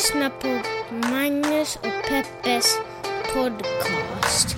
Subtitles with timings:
[0.00, 0.62] lyssnar på
[1.08, 2.78] Magnus och Peppes
[3.34, 4.56] podcast.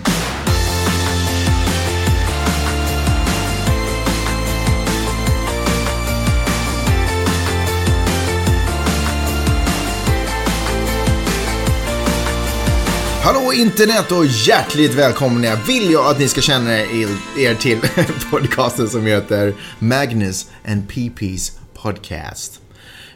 [13.24, 17.80] Hallå internet och hjärtligt välkomna vill jag att ni ska känna er, er till
[18.30, 22.62] podcasten som heter Magnus and PP's Podcast.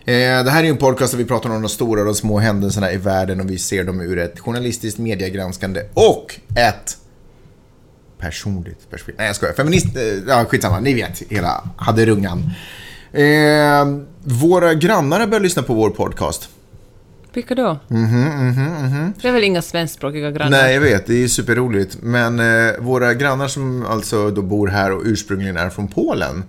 [0.09, 2.39] Eh, det här är en podcast där vi pratar om de stora och de små
[2.39, 6.97] händelserna i världen och vi ser dem ur ett journalistiskt mediegranskande och ett
[8.19, 9.15] personligt perspektiv.
[9.19, 12.51] Nej jag skojar, feminist, eh, ja skitsamma, ni vet hela haderungan.
[13.13, 13.87] Eh,
[14.25, 16.49] våra grannar har börjat lyssna på vår podcast.
[17.33, 17.79] Vilka då?
[17.89, 20.51] Mhm, Det är väl inga svenskspråkiga grannar?
[20.63, 21.07] Nej, jag vet.
[21.07, 21.97] Det är superroligt.
[22.03, 26.45] Men eh, våra grannar som alltså då bor här och ursprungligen är från Polen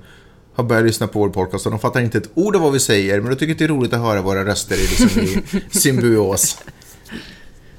[0.58, 2.80] har börjat lyssna på vår podcast och de fattar inte ett ord av vad vi
[2.80, 5.44] säger, men de tycker det är roligt att höra våra röster i, liksom, i
[5.80, 6.58] symbios.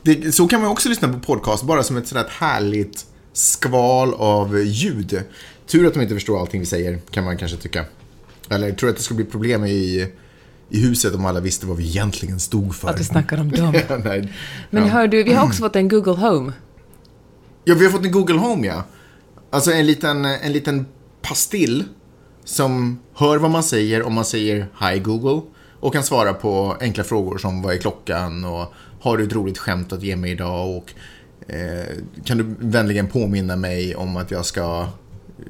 [0.03, 4.59] Det, så kan man också lyssna på podcast, bara som ett sådant härligt skval av
[4.65, 5.23] ljud.
[5.67, 7.85] Tur att de inte förstår allting vi säger, kan man kanske tycka.
[8.51, 10.09] Eller tror att det skulle bli problem i,
[10.71, 12.89] i huset om alla visste vad vi egentligen stod för.
[12.89, 13.73] Att vi snackar om dem.
[14.05, 14.33] Nej.
[14.71, 14.89] Men Ja.
[14.89, 16.53] hör du, vi har också fått en Google Home.
[17.65, 18.85] Ja, vi har fått en Google Home, ja.
[19.51, 20.87] Alltså en liten, en liten
[21.23, 21.85] pastill
[22.49, 25.43] som hör vad man säger om man säger Hi Google
[25.81, 29.59] och kan svara på enkla frågor som vad är klockan och har du ett roligt
[29.59, 30.93] skämt att ge mig idag och
[31.53, 31.87] eh,
[32.25, 34.87] kan du vänligen påminna mig om att jag ska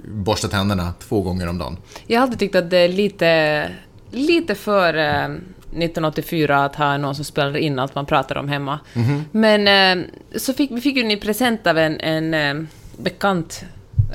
[0.04, 1.76] borsta tänderna två gånger om dagen.
[2.06, 3.70] Jag har alltid tyckt att det är lite,
[4.10, 8.80] lite för eh, 1984 att ha någon som spelar in allt man pratar om hemma.
[8.94, 9.24] Mhm.
[9.32, 9.68] Men
[10.00, 13.64] eh, så fick vi fick ju en present av en, en eh, bekant,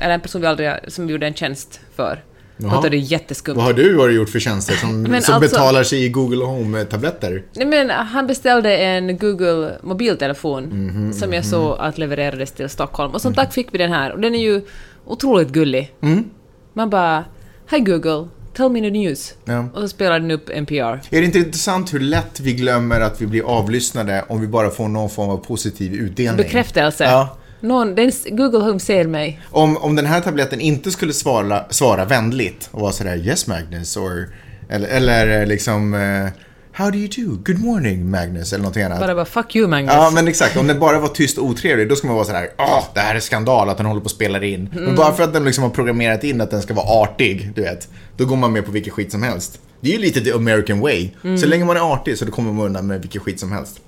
[0.00, 2.22] eller en person vi aldrig, som vi gjorde en tjänst för.
[2.56, 2.74] Jaha.
[2.74, 3.56] Låter det jätteskumt.
[3.56, 7.42] Vad har du varit gjort för tjänster som, som alltså- betalar sig i Google Home-tabletter?
[7.54, 13.12] Nej, men han beställde en Google mobiltelefon Mhm, som jag såg att levererades till Stockholm.
[13.12, 14.12] Och som tack fick vi den här.
[14.12, 14.60] Och den är ju
[15.06, 15.94] otroligt gullig.
[16.02, 16.24] Mm.
[16.72, 17.24] Man bara
[17.70, 19.34] Hi Google, tell me the news.
[19.44, 19.68] Ja.
[19.74, 20.74] Och så spelar den upp NPR.
[20.74, 24.70] Är det inte intressant hur lätt vi glömmer att vi blir avlyssnade om vi bara
[24.70, 26.36] får någon form av positiv utdelning?
[26.36, 27.04] Bekräftelse.
[27.04, 27.36] Ja.
[27.64, 29.40] Någon, den, Google Home ser mig.
[29.50, 33.96] Om, om den här tabletten inte skulle svara, svara vänligt och vara sådär Yes Magnus
[33.96, 34.28] or,
[34.68, 36.28] eller, eller liksom eh,
[36.76, 37.38] How do you do?
[37.44, 39.00] Good morning Magnus eller någonting annat.
[39.00, 39.94] Bara bara fuck you Magnus.
[39.94, 42.48] Ja men exakt, om den bara var tyst och otrevlig då ska man vara sådär
[42.58, 44.68] Åh, det här är skandal att den håller på att spela in.
[44.72, 44.84] Mm.
[44.84, 47.62] Men bara för att den liksom har programmerat in att den ska vara artig, du
[47.62, 47.88] vet.
[48.16, 49.60] Då går man med på vilken skit som helst.
[49.80, 51.10] Det är ju lite the American way.
[51.24, 51.38] Mm.
[51.38, 53.80] Så länge man är artig så då kommer man undan med vilken skit som helst.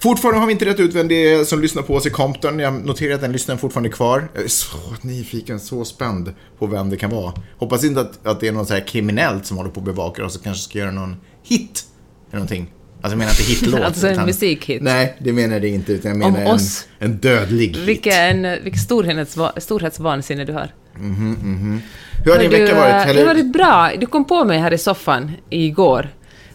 [0.00, 2.58] Fortfarande har vi inte rätt ut vem det är som lyssnar på oss i Compton.
[2.58, 4.28] Jag noterar att den lyssnaren fortfarande är kvar.
[4.34, 7.32] Jag är så nyfiken, så spänd på vem det kan vara.
[7.58, 10.24] Hoppas inte att, att det är någon så här kriminellt som håller på att bevaka
[10.24, 11.86] oss och kanske ska göra någon hit.
[12.30, 12.70] Eller någonting.
[13.02, 13.80] Alltså jag menar inte hitlåt.
[13.84, 14.82] Alltså en utan- musikhit.
[14.82, 15.92] Nej, det menar det inte.
[15.92, 16.58] Utan jag menar en,
[16.98, 17.76] en dödlig hit.
[17.76, 20.70] Vilken, vilket storhetsva- storhetsvansinne du har.
[22.24, 22.92] Hur har din Men du, vecka eh, varit?
[23.06, 23.26] Det Eller?
[23.26, 23.90] har varit bra.
[24.00, 26.08] Du kom på mig här i soffan igår.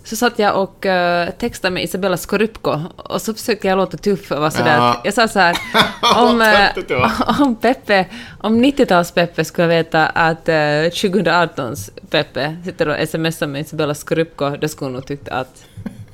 [0.05, 4.31] Så satt jag och uh, textade med Isabella Skorupko och så försökte jag låta tuff
[4.31, 5.01] och vara sådär Ja.
[5.03, 5.57] jag sa så här
[6.16, 7.41] om, eh, var.
[7.41, 8.05] om Peppe,
[8.39, 14.67] om 90-tals-Peppe skulle veta att uh, 2018s Peppe sitter och smsar med Isabella Skorupko, då
[14.67, 15.66] skulle hon nog tyckt att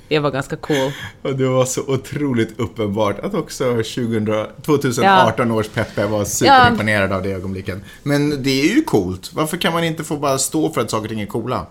[0.08, 0.91] jag var ganska cool.
[1.22, 7.23] Och det var så otroligt uppenbart att också 2000, 2018 års Peppe var superimponerad av
[7.23, 7.84] det ögonblicken.
[8.03, 9.34] Men det är ju coolt.
[9.34, 11.66] Varför kan man inte få bara stå för att saker och ting är coola?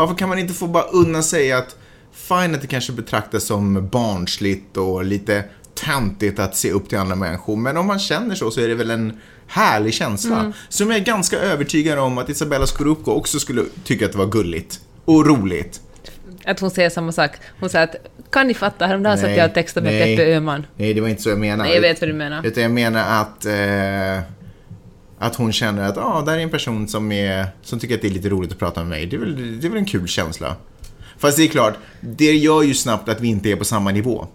[0.00, 1.76] Varför kan man inte få bara unna sig att
[2.12, 5.44] fine att det kanske betraktas som barnsligt och lite
[5.74, 7.56] töntigt att se upp till andra människor.
[7.56, 10.52] Men om man känner så så är det väl en härlig känsla.
[10.68, 14.26] Som jag är ganska övertygad om att Isabella Scorupco också skulle tycka att det var
[14.26, 14.80] gulligt.
[15.04, 15.80] Och roligt.
[16.44, 17.30] Att hon säger samma sak.
[17.60, 17.96] Hon säger att
[18.30, 20.16] kan ni fatta, häromdagen satt jag och textade med.
[20.16, 20.66] Peppe Öhman.
[20.76, 21.62] Nej, det var inte så jag menade.
[21.62, 22.46] Nej, jag vet vad du menar.
[22.46, 24.39] Utan jag menar att, eh,
[25.22, 28.08] att hon känner att ah, där är en person som, är, som tycker att det
[28.08, 29.06] är lite roligt att prata med mig.
[29.06, 30.56] Det är, väl, det är väl en kul känsla.
[31.18, 34.26] Fast det är klart, det gör ju snabbt att vi inte är på samma nivå.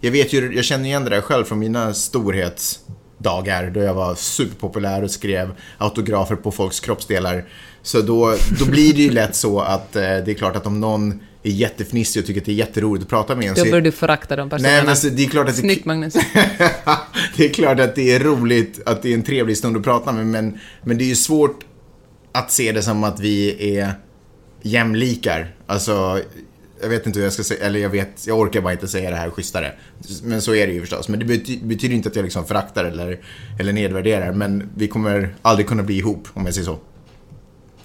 [0.00, 4.14] Jag vet ju, jag känner igen det där själv från mina storhetsdagar då jag var
[4.14, 7.48] superpopulär och skrev autografer på folks kroppsdelar.
[7.82, 10.80] Så då, då blir det ju lätt så att eh, det är klart att om
[10.80, 13.80] någon är jättefnissig och tycker att det är jätteroligt att prata med en Då börjar
[13.80, 14.72] du förakta de personerna.
[14.72, 16.14] Nej, men alltså, det är klart att det, Snyggt Magnus.
[17.36, 20.12] det är klart att det är roligt, att det är en trevlig stund att prata
[20.12, 21.64] med, men, men det är ju svårt
[22.32, 23.92] att se det som att vi är
[24.62, 25.54] jämlikar.
[25.66, 26.20] Alltså,
[26.82, 29.10] jag vet inte hur jag ska säga, eller jag vet, jag orkar bara inte säga
[29.10, 29.72] det här schysstare.
[30.22, 31.08] Men så är det ju förstås.
[31.08, 33.20] Men det bety betyder inte att jag liksom föraktar eller,
[33.58, 36.78] eller nedvärderar, men vi kommer aldrig kunna bli ihop, om jag säger så.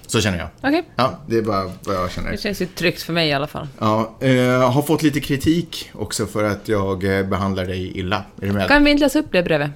[0.06, 0.48] Så känner jag.
[0.60, 0.82] Okej.
[0.96, 2.30] Ja, det är bara vad jag känner.
[2.30, 3.68] Det känns ju tryggt för mig i alla fall.
[3.78, 8.24] Ja, eh, har fått lite kritik också för att jag eh, behandlar dig illa.
[8.42, 8.68] Är du med?
[8.68, 9.70] Kan vi inte läsa upp det brevet?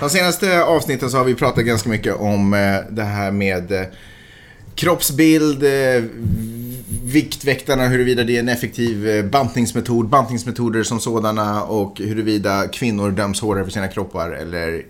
[0.00, 3.82] De senaste avsnitten så har vi pratat ganska mycket om eh, det här med eh,
[4.74, 5.62] kroppsbild,
[7.04, 13.40] Viktväktarna, huruvida det är en effektiv eh, bantningsmetod, bantningsmetoder som sådana och huruvida kvinnor döms
[13.40, 14.82] hårdare för sina kroppar eller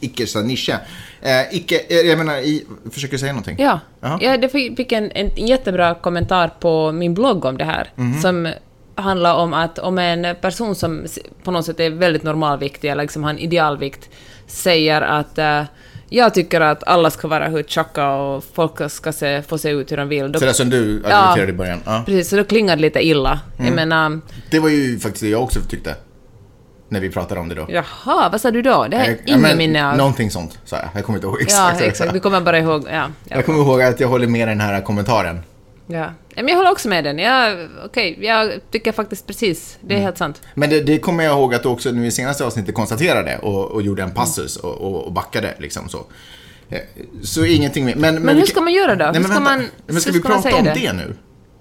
[0.00, 0.78] icke sa nische.
[1.22, 3.56] Eh, icke, eh, jag menar, i, försöker du säga någonting?
[3.58, 3.80] Ja.
[4.20, 8.20] Jag det fick en, en jättebra kommentar på min blogg om det här, Mhm.
[8.20, 8.52] som
[8.94, 11.04] handlar om att om en person som
[11.42, 14.08] på något sätt är väldigt normalviktig, eller liksom har en idealvikt,
[14.46, 15.62] säger att eh,
[16.08, 19.92] jag tycker att alla ska vara hur tjocka och folk ska se, få se ut
[19.92, 20.32] hur de vill.
[20.32, 21.16] Då, Sådär som du Ja.
[21.16, 21.80] argumenterade i början.
[21.84, 22.02] Ja.
[22.06, 23.40] Precis, så då klingar det lite illa.
[23.56, 23.74] Jag Mm.
[23.88, 24.20] menar,
[24.50, 25.94] Det var ju faktiskt det jag också tyckte.
[26.88, 27.66] När vi pratade om det då.
[27.68, 28.86] jaha, vad sa du då?
[28.90, 29.96] Det jag ja, ingen men minne av.
[29.96, 30.88] Någonting sånt, sa jag.
[30.94, 31.80] Jag kommer inte ihåg Ja, exakt.
[31.80, 32.12] jag exakt.
[32.12, 32.84] Du kommer bara ihåg...
[32.90, 32.92] Ja,
[33.24, 33.36] ja.
[33.36, 35.40] Jag kommer ihåg att jag håller med den här kommentaren.
[35.86, 36.10] Ja.
[36.34, 37.18] Men jag håller också med den.
[37.18, 39.78] Jag, okej, jag tycker faktiskt precis.
[39.80, 40.04] Det är Mm.
[40.04, 40.42] helt sant.
[40.54, 43.64] Men det, det kommer jag ihåg att du också nu i senaste avsnittet konstaterade och,
[43.70, 46.04] och gjorde en passus och, och, och backade liksom så.
[46.70, 46.78] Eh,
[47.22, 47.94] Så ingenting mer.
[47.96, 49.04] Men, Men vi hur ska man göra då?
[49.04, 49.56] Nej, Hur men ska vänta.
[49.56, 50.74] man- men ska hur vi ska man prata om det?
[50.74, 51.14] det nu?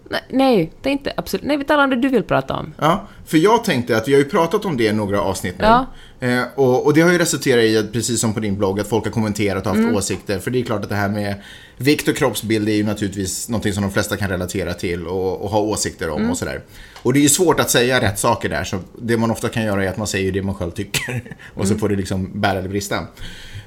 [0.09, 1.45] Nej, nej, det är inte absolut...
[1.45, 2.73] Nej, vi talar om det du vill prata om.
[2.79, 5.63] Ja, för jag tänkte att vi har ju pratat om det i några avsnitt nu.
[5.65, 5.85] Ja.
[6.19, 8.87] Eh, och, och det har ju resulterat i, att, precis som på din blogg, att
[8.87, 9.95] folk har kommenterat och haft Mm.
[9.95, 10.39] åsikter.
[10.39, 11.35] För det är klart att det här med
[11.77, 15.49] vikt och kroppsbild är ju naturligtvis någonting som de flesta kan relatera till och, och
[15.49, 16.23] ha åsikter Mm.
[16.25, 16.61] om och sådär.
[17.03, 19.63] Och det är ju svårt att säga rätt saker där, så det man ofta kan
[19.63, 21.23] göra är att man säger det man själv tycker.
[21.53, 21.67] och Mm.
[21.67, 22.99] så får det liksom bära eller brista.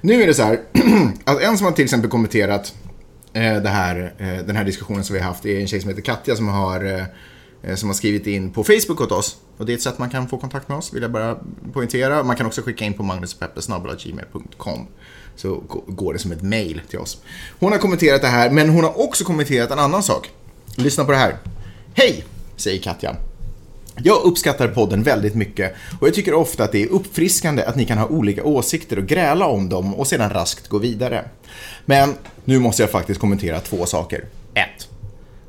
[0.00, 0.60] Nu är det så här,
[1.24, 2.74] att en som har till exempel kommenterat
[3.32, 5.88] Eh, här, eh, den här diskussionen som vi har haft det är en tjej som
[5.88, 7.08] heter Katja som har,
[7.62, 9.36] eh, som har skrivit in på Facebook åt oss.
[9.56, 11.38] Och det är ett sätt man kan få kontakt med oss, vill jag bara
[11.72, 12.22] poängtera.
[12.22, 14.86] Man kan också skicka in på magnuspeppe.gmail.com
[15.36, 17.22] så går det som ett mail till oss.
[17.58, 20.30] Hon har kommenterat det här, men hon har också kommenterat en annan sak.
[20.76, 21.36] Lyssna på det här.
[21.94, 22.24] Hej,
[22.56, 23.16] säger Katja.
[24.04, 27.84] Jag uppskattar podden väldigt mycket och jag tycker ofta att det är uppfriskande att ni
[27.84, 31.24] kan ha olika åsikter och gräla om dem och sedan raskt gå vidare.
[31.84, 32.14] Men
[32.44, 34.24] nu måste jag faktiskt kommentera två saker.
[34.54, 34.88] 1.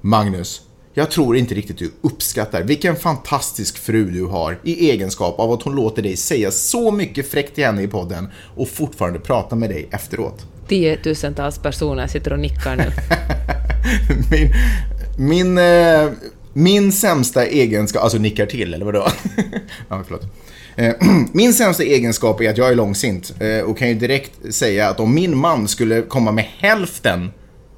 [0.01, 0.61] Magnus,
[0.93, 5.63] jag tror inte riktigt du uppskattar vilken fantastisk fru du har i egenskap av att
[5.63, 9.69] hon låter dig säga så mycket fräckt till henne i podden och fortfarande prata med
[9.69, 10.45] dig efteråt.
[10.67, 12.91] Tiotusentals personer sitter och nickar nu.
[14.31, 14.53] min,
[15.17, 16.11] min, eh,
[16.53, 19.07] min sämsta egenskap, alltså nickar till eller vadå?
[19.89, 20.25] ja, förlåt.
[20.75, 20.93] Eh,
[21.33, 24.99] min sämsta egenskap är att jag är långsint eh, och kan ju direkt säga att
[24.99, 27.31] om min man skulle komma med hälften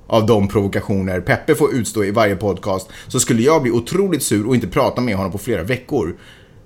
[0.07, 4.47] av de provokationer Peppe får utstå i varje podcast så skulle jag bli otroligt sur
[4.47, 6.15] och inte prata med honom på flera veckor.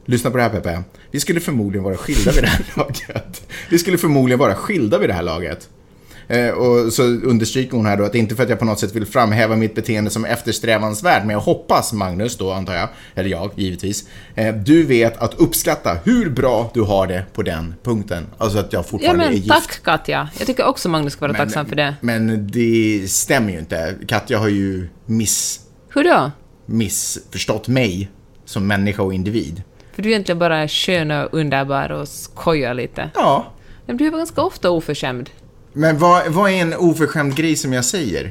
[0.05, 0.83] Lyssna på det här Peppe.
[1.11, 3.47] Vi skulle förmodligen vara skilda vid det här laget.
[3.69, 5.69] Vi skulle förmodligen vara skilda vid det här laget.
[6.27, 8.79] Eh, och så understryker hon här då att det inte för att jag på något
[8.79, 13.29] sätt vill framhäva mitt beteende som eftersträvansvärt, men jag hoppas Magnus då antar jag, eller
[13.29, 18.23] jag givetvis, eh, du vet att uppskatta hur bra du har det på den punkten.
[18.37, 19.49] Alltså att jag Ja fortfarande är men gift.
[19.49, 20.29] tack Katja.
[20.37, 21.95] Jag tycker också Magnus ska vara Men- tacksam för det.
[22.01, 23.95] Men det stämmer ju inte.
[24.07, 26.31] Katja har ju miss, Hur då?
[26.65, 28.09] missförstått mig
[28.45, 29.63] som människa och individ.
[29.95, 33.09] För du är egentligen bara är skön och underbar och skojar lite.
[33.15, 33.45] Ja.
[33.85, 35.29] Men du är ganska ofta oförskämd.
[35.77, 38.21] Men vad, vad är en oförskämd grej som jag säger?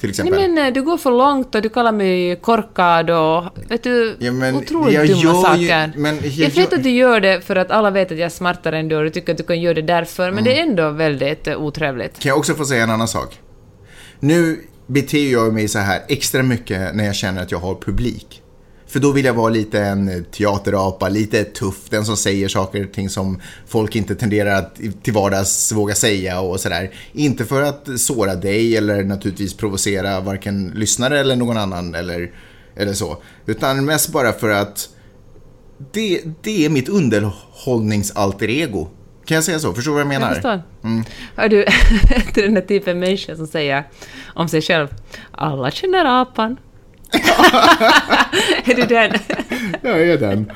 [0.00, 0.50] Till Nej exempel?
[0.50, 4.32] men eh, du går för långt och du kallar mig korkad och vet du, Ja,
[4.32, 5.92] men otroligt jag dumma gör saker.
[5.96, 8.30] men jag jag vet att du gör det för att alla vet att jag är
[8.30, 10.62] smartare än du och du tycker att du kan göra det därför, men det är
[10.62, 12.18] ändå väldigt eh, otrevligt.
[12.18, 13.40] Kan jag också få säga en annan sak?
[14.20, 18.42] Nu beter jag mig så här extra mycket när jag känner att jag har publik.
[18.94, 22.92] För då vill jag vara lite en teaterapa, lite tuff, den som säger saker och
[22.92, 26.90] ting som folk inte tenderar att till vardags våga säga och sådär.
[27.12, 32.30] Inte för att såra dig eller naturligtvis provocera varken lyssnare eller någon annan eller,
[32.76, 33.22] eller så.
[33.46, 34.88] Utan mest bara för att
[35.92, 38.88] det, det är mitt underhållningsalter ego.
[39.24, 39.74] Kan jag säga så?
[39.74, 40.26] Förstår du vad jag menar?
[40.26, 40.62] Jag förstår.
[40.84, 41.04] Mm.
[41.36, 41.66] Hör du,
[42.34, 43.84] den där typen människa som säger
[44.34, 44.88] om sig själv
[45.32, 46.56] alla känner apan.
[48.64, 49.12] är du den?
[49.82, 50.52] Jag är den.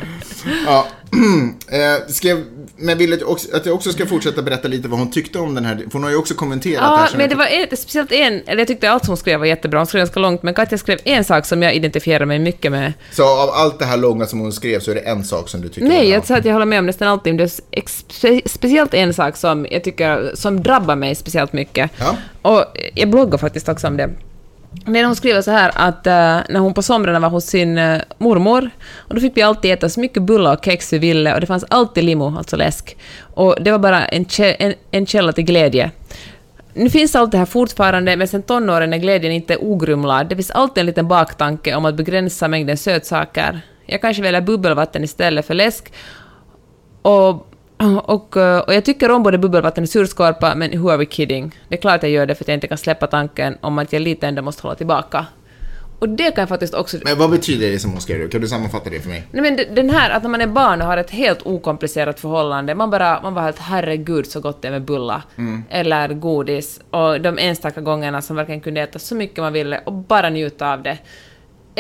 [0.66, 0.86] Ja.
[1.70, 2.38] Eh, ska jag,
[2.76, 3.20] men vill att
[3.66, 6.10] jag, också, ska fortsätta berätta lite vad hon tyckte om den här, för hon har
[6.10, 7.08] ju också kommenterat det här.
[7.12, 9.78] Ja, men det var en, speciellt en, eller jag tyckte allt hon skrev var jättebra,
[9.78, 12.92] hon skrev ganska långt, men Katja skrev en sak som jag identifierar mig mycket med.
[13.10, 15.60] Så av allt det här långa som hon skrev så är det en sak som
[15.60, 18.94] du tycker Nej, jag sa att jag håller med om nästan allting, det är speciellt
[18.94, 21.90] en sak som jag tycker, som drabbar mig speciellt mycket.
[21.98, 22.16] Ja.
[22.42, 24.10] Och jag bloggar faktiskt också om det.
[24.84, 26.12] Nej, hon skriver så här att eh,
[26.48, 29.88] när hon på somrarna var hos sin eh, mormor, och då fick vi alltid äta
[29.88, 32.96] så mycket bullar och kex vi ville, och det fanns alltid limo, alltså läsk.
[33.20, 35.90] Och det var bara en, kä- en, en källa till glädje.
[36.74, 40.28] nu finns allt det här fortfarande, men sen tonåren är glädjen inte ogrumlad.
[40.28, 43.60] Det finns alltid en liten baktanke om att begränsa mängden sötsaker.
[43.86, 45.92] Jag kanske väljer bubbelvatten istället för läsk.
[47.02, 47.46] Och
[48.04, 51.54] och, eh, och jag tycker om både bubbelvatten och surskorpa, men who are we kidding?
[51.68, 53.92] Det är klart jag gör det för att jag inte kan släppa tanken om att
[53.92, 55.26] jag lite ändå måste hålla tillbaka.
[55.98, 56.96] Och det kan jag faktiskt också...
[57.04, 58.30] Men vad betyder det som hon skrev?
[58.30, 59.26] Kan du sammanfatta det för mig?
[59.30, 62.74] Nej men den här, att när man är barn och har ett helt okomplicerat förhållande,
[62.74, 65.22] man bara, man bara helt herregud så gott det är med bulla.
[65.70, 66.80] Eller godis.
[66.90, 70.72] Och de enstaka gångerna som verkligen kunde äta så mycket man ville och bara njuta
[70.72, 70.98] av det.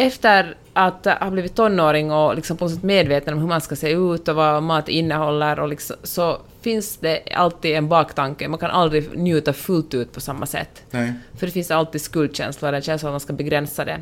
[0.06, 3.76] Efter att ha blivit tonåring och liksom på något sätt medveten om hur man ska
[3.76, 8.48] se ut och vad mat innehåller och liksom, så finns det alltid en baktanke.
[8.48, 10.82] Man kan aldrig njuta fullt ut på samma sätt.
[10.90, 11.12] Nej.
[11.38, 13.98] För det finns alltid skuldkänslor, en känsla att man ska begränsa det.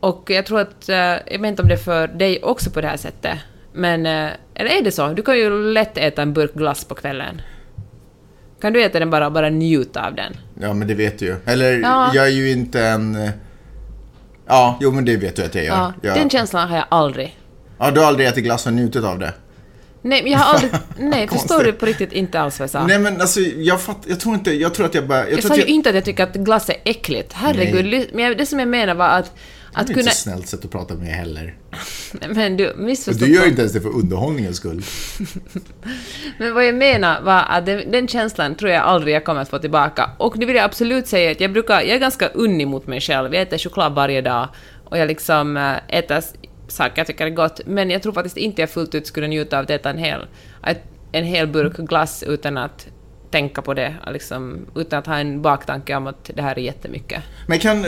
[0.00, 2.80] Och jag tror att, eh, jag vet inte om det är för dig också på
[2.80, 3.38] det här sättet,
[3.72, 5.08] men, eh, eller är det så?
[5.08, 7.40] Du kan ju lätt äta en burk glass på kvällen.
[8.60, 10.36] Kan du äta den bara och bara njuta av den?
[10.60, 11.34] Ja, men det vet du ju.
[11.46, 12.10] Eller, Ja.
[12.14, 13.30] jag är ju inte en...
[14.50, 15.74] Ja, jo men det vet du att jag gör.
[15.76, 16.14] Ja, jag...
[16.16, 17.38] Den känslan har jag aldrig.
[17.78, 19.32] ja, du har aldrig ätit glass och njutit av det?
[20.02, 20.70] Nej, men jag har aldrig...
[20.98, 22.86] Nej, förstår du på riktigt inte alls vad jag sa?
[22.86, 25.18] Nej men alltså, jag fatt, jag tror inte, jag tror att jag bara...
[25.28, 27.32] Jag, jag sa ju jag, inte att jag tycker att glass är äckligt.
[27.32, 27.84] Herregud.
[27.84, 29.32] ly- Men jag- det som jag menar var att...
[29.72, 30.02] Det Att är kunna...
[30.02, 31.56] inte så snällt sätt att prata med heller.
[32.34, 34.82] Men du, Och missförstå du gör inte ens det för underhållningens skull.
[36.38, 39.48] Men vad jag menar var att den, den känslan tror jag aldrig jag kommer att
[39.48, 40.10] få tillbaka.
[40.18, 43.00] Och nu vill jag absolut säga att jag brukar, jag är ganska unnig mot mig
[43.00, 43.34] själv.
[43.34, 44.48] Jag äter choklad varje dag
[44.84, 46.22] och jag liksom äh, äter
[46.68, 47.60] saker jag tycker är gott.
[47.66, 50.26] Men jag tror faktiskt inte jag fullt ut skulle njuta av att äta en hel,
[51.12, 52.86] en hel burk glass utan att
[53.30, 57.22] tänka på det, liksom, utan att ha en baktanke om att det här är jättemycket.
[57.46, 57.86] Men kan...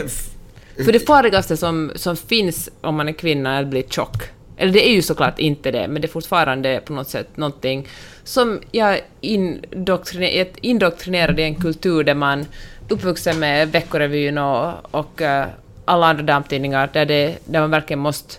[0.75, 4.23] För det farligaste som, som finns om man är kvinna är att bli tjock.
[4.57, 7.87] Eller det är ju såklart inte det, men det är fortfarande på något sätt någonting
[8.23, 12.45] som jag indoktrine- är indoktrinerad i en kultur där man
[12.89, 15.45] uppvuxen med Veckorevyn och, och uh,
[15.85, 18.35] alla andra damtidningar där, det, där man verkligen måste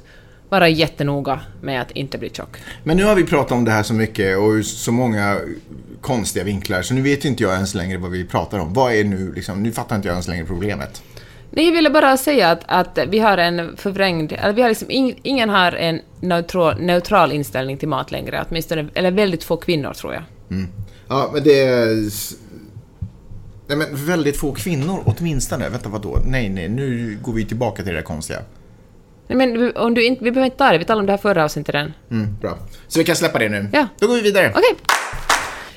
[0.48, 2.56] vara jättenoga med att inte bli tjock.
[2.84, 5.38] Men nu har vi pratat om det här så mycket och ur så många
[6.00, 8.72] konstiga vinklar så nu vet inte jag ens längre vad vi pratar om.
[8.72, 11.02] Vad är nu liksom, nu fattar inte jag ens längre problemet.
[11.56, 14.32] Nej, jag ville bara säga att, att vi har en förvrängd...
[14.32, 18.88] Eller vi har liksom ing, ingen har en neutral, neutral inställning till mat längre, åtminstone,
[18.94, 20.22] eller väldigt få kvinnor tror jag.
[21.08, 22.10] Ja, men det är...
[23.66, 25.68] Nej men väldigt få kvinnor åtminstone.
[25.68, 26.18] Vänta vadå?
[26.24, 28.38] Nej, nej, nu går vi tillbaka till det där konstiga.
[29.26, 31.18] Nej, men om du inte, vi behöver inte ta det, vi talade om det här
[31.18, 31.92] förra avsnittet redan.
[32.10, 32.58] Mm, bra.
[32.88, 33.68] Så vi kan släppa det nu.
[33.72, 33.88] Ja.
[33.98, 34.50] Då går vi vidare.
[34.50, 34.74] Okej.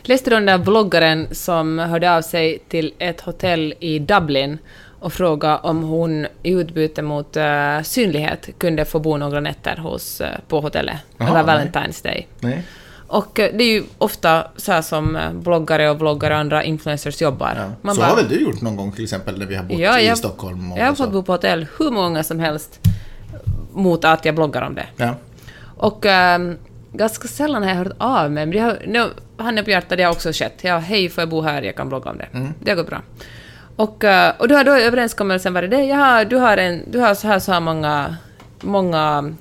[0.04, 4.58] Läste du den där vloggaren som hörde av sig till ett hotell i Dublin
[5.00, 10.22] och frågade om hon i utbyte mot eh, synlighet kunde få bo några nätter hos,
[10.22, 11.54] eh, på hotellet Jaha, över.
[11.66, 12.28] Valentine's Day.
[12.40, 12.64] Nej.
[13.08, 17.22] Och eh, det är ju ofta så här som bloggare och vloggare och andra influencers
[17.22, 17.54] jobbar.
[17.58, 17.72] Ja.
[17.82, 19.78] Man så bara- har väl du gjort någon gång till exempel när vi har bott
[19.80, 20.72] Ja, i jag- Stockholm?
[20.72, 22.80] Och Jag har fått bo på hotell hur många som helst
[23.74, 24.86] mot att jag bloggar om det.
[24.98, 25.16] Ja.
[25.78, 26.58] Och ehm,
[26.94, 29.06] ganska sällan har jag hört av mig, men det har, nu,
[29.38, 30.54] handen på hjärtat, det har också skett.
[30.62, 31.62] Ja, hej, får jag bo här?
[31.62, 32.28] Jag kan blogga om det.
[32.64, 33.02] Det har gått bra.
[33.78, 37.16] Och, eh, och då har då överenskommelsen varit det, jaha, du har, en, du har
[37.16, 38.18] så här så här många,
[38.62, 39.36] många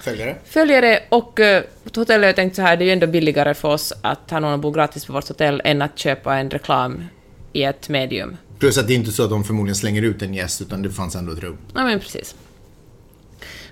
[0.00, 0.36] Följare?
[0.44, 1.60] följare och uh,
[1.92, 4.30] på hotellet har jag tänkt så här, det är ju ändå billigare för oss att
[4.30, 7.04] ha någon att bo gratis på vårt hotell än att köpa en reklam
[7.52, 8.36] i ett medium.
[8.58, 10.90] Plus att det är inte så att de förmodligen slänger ut en gäst utan det
[10.90, 11.58] fanns ändå ett rum.
[11.74, 12.34] Ja, men precis.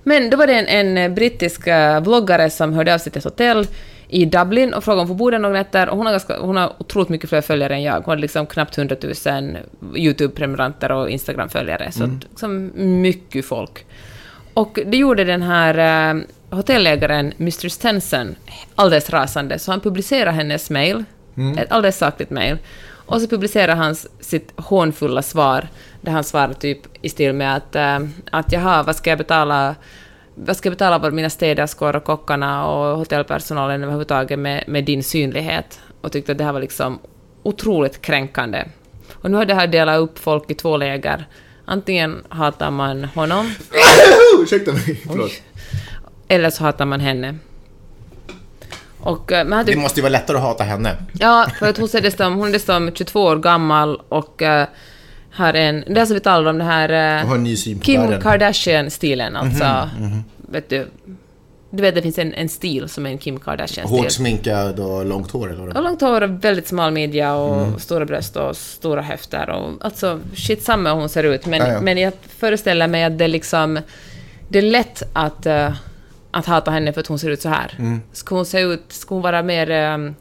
[0.03, 3.25] Men då var det en, en brittisk eh, vloggare som hörde av sig till ett
[3.25, 3.67] hotell
[4.09, 5.89] i Dublin och frågade om hon får bo där några nätter.
[5.89, 7.95] Och hon, har ganska, hon har otroligt mycket fler följare än jag.
[7.95, 9.59] Hon har liksom knappt 100 000
[9.97, 11.93] YouTube-prenumeranter och Instagram-följare.
[11.93, 12.71] Så att, liksom
[13.03, 13.87] mycket folk.
[14.55, 17.69] Och det gjorde den här eh, hotellägaren Mr.
[17.69, 18.37] Stenson
[18.75, 21.05] alldeles rasande, så han publicerade hennes mail,
[21.59, 22.59] ett alldeles sakligt mail,
[22.91, 25.69] och så publicerade han sitt hånfulla svar,
[26.01, 27.99] där han svarar typ i stil med att, eh,
[28.31, 29.75] att jaha, vad ska jag betala
[30.45, 35.03] vad ska jag betala för mina städerskor och kockarna och hotellpersonalen överhuvudtaget med, med din
[35.03, 35.81] synlighet?
[36.01, 36.99] Och tyckte att det här var liksom
[37.43, 38.65] otroligt kränkande.
[39.13, 41.29] Och nu har det här delat upp folk i två läger.
[41.65, 43.55] Antingen hatar man honom,
[44.43, 45.31] Ursäkta mig, förlåt.
[46.29, 47.35] eller så hatar man henne.
[49.01, 50.97] Och, eh, men Det måste ju vara lättare att hata henne.
[51.13, 54.65] Ja, för att hon är dessutom, hon är dessutom 22 år gammal och uh,
[55.33, 55.85] har en...
[55.87, 57.19] Det är som vi talade om, det här...
[57.19, 58.21] Och Uh, har en ny syn på Kim.
[58.21, 59.89] Kardashian-stilen, alltså.
[60.01, 60.87] Mhm, Vet du?
[61.71, 63.99] Du vet, det finns en, en stil som är en Kim Kardashian-stil.
[63.99, 67.79] Hårt sminkad och långt hår eller Och långt hår och väldigt smal midja och Mm.
[67.79, 71.47] stora bröst och stora höfter och alltså shit samma hur hon ser ut.
[71.47, 71.81] Men, Ja, ja.
[71.81, 73.79] men jag föreställer mig att det liksom...
[74.49, 75.73] Det är lätt att, eh,
[76.31, 77.75] att hata henne för att hon ser ut så här.
[77.79, 78.01] Mm.
[78.13, 78.85] Ska hon se ut...
[78.89, 79.95] Ska hon vara mer...
[79.95, 80.15] Um,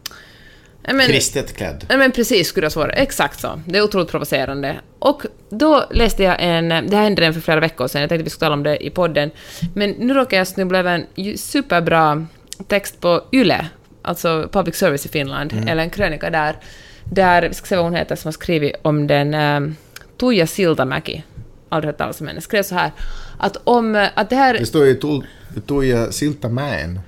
[0.96, 1.86] men- kristet klädd.
[1.89, 2.91] Nej men precis skulle det svara.
[2.91, 3.62] Exakt så.
[3.65, 4.75] Det är otroligt provocerande.
[5.00, 6.70] Och då läste jag en...
[6.70, 8.86] Det här hände redan för flera veckor sedan, jag tänkte vi skulle tala om det
[8.86, 9.32] i podden.
[9.75, 12.25] Men nu råkar jag snubbla över en superbra
[12.67, 13.65] text på YLE,
[14.01, 16.56] alltså Public Service i Finland, eller en krönika där,
[17.03, 19.75] där, vi ska se vad hon heter, som har skrivit om den um,
[20.20, 21.24] Tuija Siltamäki,
[21.70, 22.91] aldrig hört talas om henne, skrev så här
[23.39, 24.08] att om...
[24.13, 24.53] Att det här...
[24.53, 25.22] Det står ju Tu-
[25.67, 27.00] Tuija Siltamäen.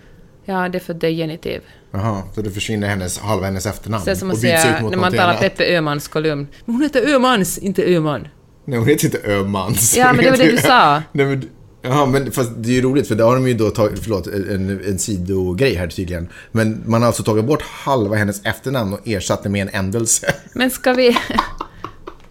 [0.46, 1.62] Ja, det är för det är genitiv.
[1.92, 4.06] Jaha, så det försvinner hennes, halva hennes efternamn.
[4.06, 5.40] Så som att och byts säga ut mot när man talar annat.
[5.40, 6.48] Peppe Öhmans kolumn.
[6.66, 8.28] Men hon heter Öhmans, inte Öhman.
[8.66, 9.98] Nej, hon heter inte Öhmans.
[9.98, 11.02] Ja, men det var det du sa.
[11.12, 11.50] Nej, men,
[11.82, 14.28] jaha, men fast det är ju roligt för det har de ju då tagit, förlåt,
[14.28, 16.30] en, en sidogrej här tydligen.
[16.52, 20.34] Men man har alltså tagit bort halva hennes efternamn och ersatt det med en ändelse.
[20.54, 21.18] Men ska vi...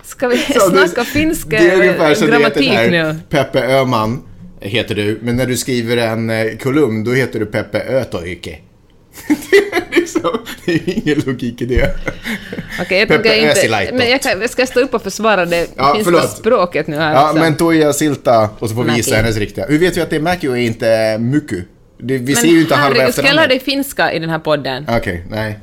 [0.03, 3.17] Ska vi Så snacka det- finsk Det är ungefär som det heter grammatik nu?
[3.29, 4.23] Peppe Öhman
[4.61, 8.59] heter du, men när du skriver en eh, kolumn då heter du Peppe Ötoike.
[9.29, 11.95] Det, är liksom, det är ingen logik i det.
[12.81, 13.93] Okej, jag Peppe tänker inte...
[13.95, 16.31] Men jag, kan, jag ska stå upp och försvara det Ja, finska förlåt.
[16.31, 17.39] språket nu här Ja, också.
[17.43, 19.67] men Toija Silta och så får vi gissa hennes riktiga.
[19.69, 20.87] Hur vet vi att det är Mäki och inte?
[22.01, 23.67] Det, vi Men ser ju inte halva herregud, ska jag lära efternamnet.
[23.67, 24.87] dig finska i den här podden?
[24.89, 25.59] Okej, nej.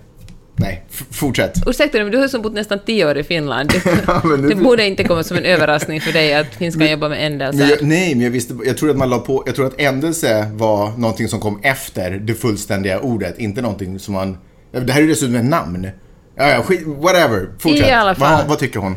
[0.58, 1.54] Nej, fortsätt.
[1.68, 3.70] Ursäkta men du har ju bott nästan tio år i Finland.
[3.70, 7.10] Det, Ja, nu- det borde inte komma som en överraskning för dig att finskan jobbar
[7.10, 7.26] med
[7.70, 10.52] jag, nej, men jag visste, jag tror att man la på, jag tror att ändelse
[10.54, 14.38] var någonting som kom efter det fullständiga ordet, inte någonting som man,
[14.72, 15.88] det här är ju dessutom ett namn.
[16.38, 17.88] Ja, ja, whatever, fortsätt.
[17.88, 18.38] I alla fall.
[18.38, 18.96] Vad, vad tycker hon?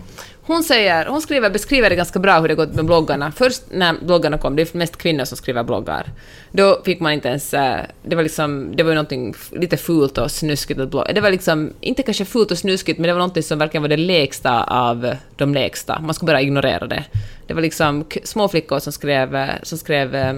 [0.48, 3.32] Hon säger, hon skriver, beskriver det ganska bra hur det gått med bloggarna.
[3.32, 6.06] Först när bloggarna kom, det är mest kvinnor som skriver bloggar,
[6.52, 7.54] då fick man inte ens...
[7.54, 11.12] Eh, det var liksom, det var ju någonting lite fult och snuskigt att blogga.
[11.12, 13.88] Det var liksom, inte kanske fult och snuskigt, men det var någonting som verkligen var
[13.88, 16.00] det lägsta av de lägsta.
[16.00, 17.04] Man skulle bara ignorera det.
[17.46, 20.34] Det var liksom små flickor som skrev, eh, som skrev eh,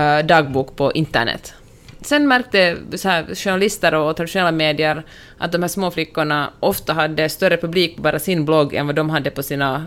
[0.00, 1.54] eh, dagbok på internet.
[2.04, 5.02] Sen märkte så här, journalister och traditionella medier
[5.38, 8.96] att de här små flickorna ofta hade större publik på bara sin blogg än vad
[8.96, 9.86] de hade på sina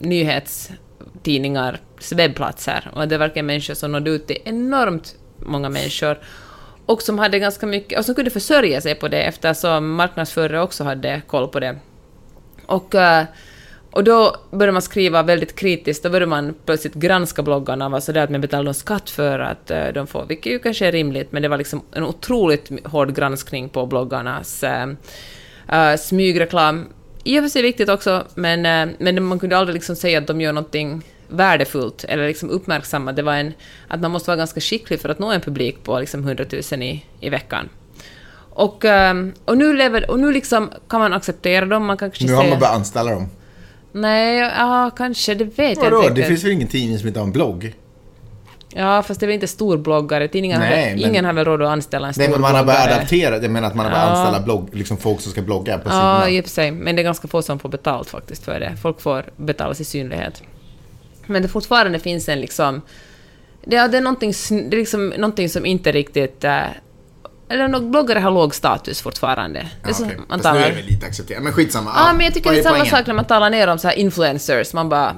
[0.00, 2.90] nyhetstidningars webbplatser.
[2.94, 6.18] Och det var verkligen människor som nådde ut till enormt många människor
[6.86, 10.84] och som hade ganska mycket, och som kunde försörja sig på det eftersom marknadsförare också
[10.84, 11.78] hade koll på det.
[12.66, 13.22] Och, uh,
[13.96, 18.00] och då började man skriva väldigt kritiskt, då började man plötsligt granska bloggarna och var
[18.00, 20.92] sådär att man betalade någon skatt för att eh, de får, vilket ju kanske är
[20.92, 26.86] rimligt, men det var liksom en otroligt hård granskning på bloggarnas eh, smygreklam.
[27.24, 30.26] I och för sig viktigt också, men, eh, men man kunde aldrig liksom säga att
[30.26, 33.12] de gör någonting värdefullt eller liksom uppmärksamma.
[33.12, 33.52] Det var en,
[33.88, 36.82] att man måste vara ganska skicklig för att nå en publik på liksom 100 000
[36.82, 37.68] i, i veckan.
[38.50, 38.84] Och,
[39.44, 42.50] och nu, lever, och nu liksom kan man acceptera dem, man kan Nu har säga...
[42.50, 43.28] man börjat anställa dem.
[44.00, 45.96] Nej, ja, kanske, det vet jag Vadå?
[45.96, 46.26] inte Det riktigt.
[46.28, 47.74] finns väl ingen tidning som inte har en blogg?
[48.74, 50.28] Ja, fast det är väl inte storbloggare.
[50.28, 52.40] Tidningen har Nej, väl, men- ingen har väl råd att anställa en Nej, stor men
[52.40, 52.96] man har börjat bloggare.
[52.98, 54.16] adaptera, jag menar att man har börjat Ja.
[54.16, 56.30] anställa blogg, liksom folk som ska blogga på Ja, sidorna.
[56.30, 56.70] i och för sig.
[56.70, 58.72] Men det är ganska få som får betalt faktiskt för det.
[58.82, 60.42] Folk får betalas i synlighet.
[61.26, 62.80] Men det fortfarande finns en liksom...
[63.64, 64.32] Det, är- det är någonting,
[64.70, 66.44] det är liksom någonting som inte riktigt...
[66.44, 66.60] eh,
[67.48, 69.66] eller no, bloggare har låg status fortfarande.
[69.82, 70.16] Ja, så okej.
[70.28, 71.42] man Fast nu är det lite accepterat.
[71.42, 71.92] Men skitsamma.
[71.96, 73.94] Ja, men jag tycker det är samma sak när man talar ner om så här
[73.94, 74.72] influencers.
[74.72, 75.16] Man bara...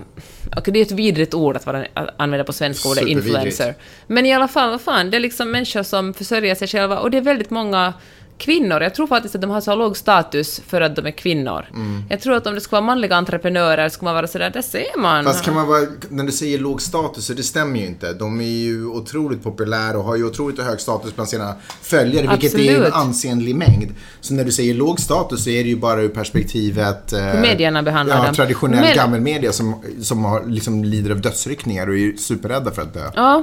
[0.57, 3.75] Okej, det är ett vidrigt ord att, vara, att använda på svenska, ordet influencer.
[4.07, 7.11] Men i alla fall, vad fan, det är liksom människor som försörjer sig själva och
[7.11, 7.95] det är väldigt många
[8.38, 8.81] kvinnor.
[8.83, 11.66] Jag tror faktiskt att de har så låg status för att de är kvinnor.
[11.74, 12.03] Mm.
[12.11, 14.98] Jag tror att om det skulle vara manliga entreprenörer skulle man vara sådär, där ser
[15.01, 15.24] man.
[15.24, 18.12] Fast kan man vara, när du säger låg status, så det stämmer ju inte.
[18.12, 22.55] De är ju otroligt populära och har ju otroligt hög status bland sina följare, vilket
[22.55, 22.94] är ju en Absolut.
[22.94, 23.94] ansenlig mängd.
[24.20, 27.12] Så när du säger låg status så är det ju bara ur perspektivet...
[27.12, 28.35] Eh, Hur medierna behandlar ja, dem.
[28.35, 32.94] traditionell Men- gammelmedia som, som har, liksom lider av dödsryckningar och är superrädda för att
[32.94, 33.11] dö.
[33.14, 33.42] Ja,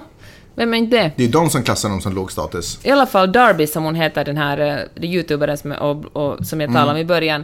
[0.55, 1.11] vem är inte det?
[1.15, 2.79] Det är de som klassar dem som låg status.
[2.85, 6.61] I alla fall Darby, som hon heter, den här uh, youtuberen som, och, och, som
[6.61, 6.95] jag talade Mm.
[6.95, 7.43] om i början,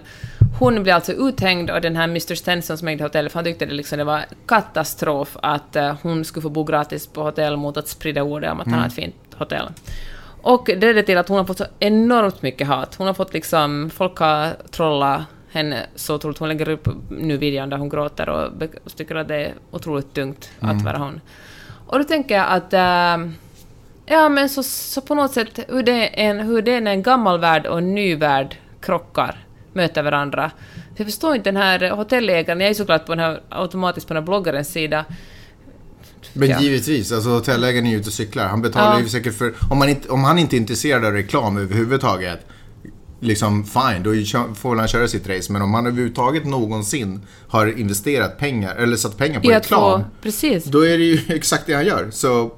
[0.59, 2.35] hon blev alltså uthängd och den här Mr.
[2.35, 6.25] Stenson som ägde hotellet, för han tyckte det, liksom, det var katastrof att eh, hon
[6.25, 8.79] skulle få bo gratis på hotell mot att sprida ordet om att han Mm.
[8.81, 9.69] har ett fint hotell.
[10.43, 12.95] Och det ledde till att hon har fått så enormt mycket hat.
[12.95, 15.21] Hon har fått liksom, folk har trollat
[15.51, 16.37] henne så otroligt.
[16.37, 18.49] Hon lägger upp nu videon där hon gråter och
[18.95, 20.77] tycker att det är otroligt tungt Mm.
[20.77, 21.21] att vara hon.
[21.87, 23.31] Och då tänker jag att eh,
[24.05, 25.91] Ja, men så, så på något sätt hur det,
[26.23, 30.03] är en, hur det är när en gammal värld och en ny värld krockar, möter
[30.03, 30.51] varandra.
[30.95, 34.23] Jag förstår inte den här hotellägaren, jag är såklart på den här, automatiskt på den
[34.23, 35.05] här bloggarens sida.
[36.33, 36.59] Men Ja.
[36.59, 38.47] givetvis, alltså hotellägaren är ju ute och cyklar.
[38.47, 38.99] Han betalar Ja.
[38.99, 39.53] ju säkert för...
[39.69, 42.39] Om, man inte, om han inte är intresserad av reklam överhuvudtaget,
[43.21, 44.11] liksom fine, då
[44.55, 45.53] får han köra sitt race.
[45.53, 50.63] Men om han överhuvudtaget någonsin har investerat pengar, eller satt pengar på reklam, precis.
[50.65, 52.07] då är det ju exakt det han gör.
[52.11, 52.51] Så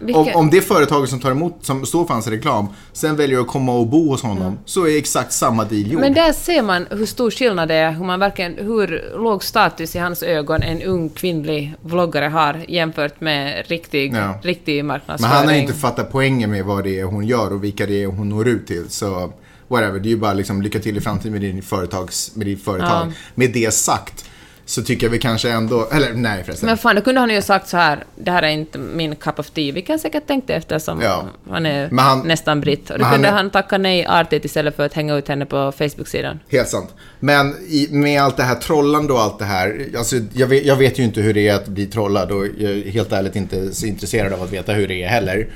[0.00, 3.40] Vilka- Om, om det företaget som tar emot, som står för hans reklam, sen väljer
[3.40, 6.00] att komma och bo hos honom, så är exakt samma deal gjord.
[6.00, 9.96] Men där ser man hur stor skillnad det är, hur, man verkligen, hur låg status
[9.96, 14.38] i hans ögon en ung kvinnlig vloggare har jämfört med riktig, Ja.
[14.42, 15.32] riktig Men marknadsföring.
[15.34, 18.06] han har inte fattat poängen med vad det är hon gör och vilka det är
[18.06, 18.84] hon når ut till.
[18.88, 19.32] Så
[19.68, 22.64] whatever, det är ju bara liksom lycka till i framtiden med, din företags, med ditt
[22.64, 23.06] företag.
[23.08, 23.12] Ja.
[23.34, 24.24] Med det sagt
[24.64, 26.66] så tycker jag vi kanske ändå, eller nej förresten.
[26.66, 29.38] Men fan, då kunde han ju sagt så här, det här är inte min cup
[29.38, 29.72] of tea.
[29.74, 31.24] Vi kan säkert tänkt det eftersom Ja.
[31.50, 32.90] han är han- nästan britt.
[32.90, 35.46] Och då han kunde är- han tacka nej artigt istället för att hänga ut henne
[35.46, 36.38] på Facebook-sidan.
[36.48, 36.94] Helt sant.
[37.20, 39.86] Men i, med allt det här trollande och allt det här.
[39.98, 42.72] Alltså, jag, vet, jag vet ju inte hur det är att bli trollad och jag
[42.72, 45.48] är helt ärligt inte så intresserad av att veta hur det är heller.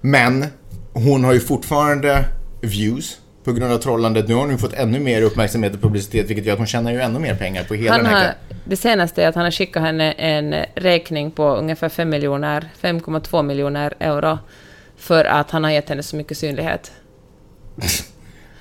[0.00, 0.44] Men
[0.92, 2.24] hon har ju fortfarande
[2.60, 4.28] views på grund av trollandet.
[4.28, 6.92] Nu har hon ju fått ännu mer uppmärksamhet och publicitet vilket gör att hon tjänar
[6.92, 8.26] ju ännu mer pengar på hela Han den här...
[8.26, 12.68] har, det senaste är att han har skickat henne en räkning på ungefär 5 miljoner,
[12.80, 14.38] 5,2 miljoner euro
[14.96, 16.92] för att han har gett henne så mycket synlighet.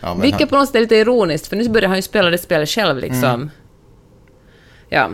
[0.02, 2.30] Ja, Vilket han, på något sätt är lite ironiskt, för nu börjar han ju spela
[2.30, 3.24] det spelet själv liksom.
[3.24, 3.50] Mm.
[4.90, 5.10] Ja.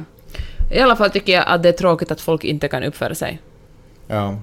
[0.71, 3.39] I alla fall tycker jag att det är tråkigt att folk inte kan uppföra sig.
[4.07, 4.39] ja.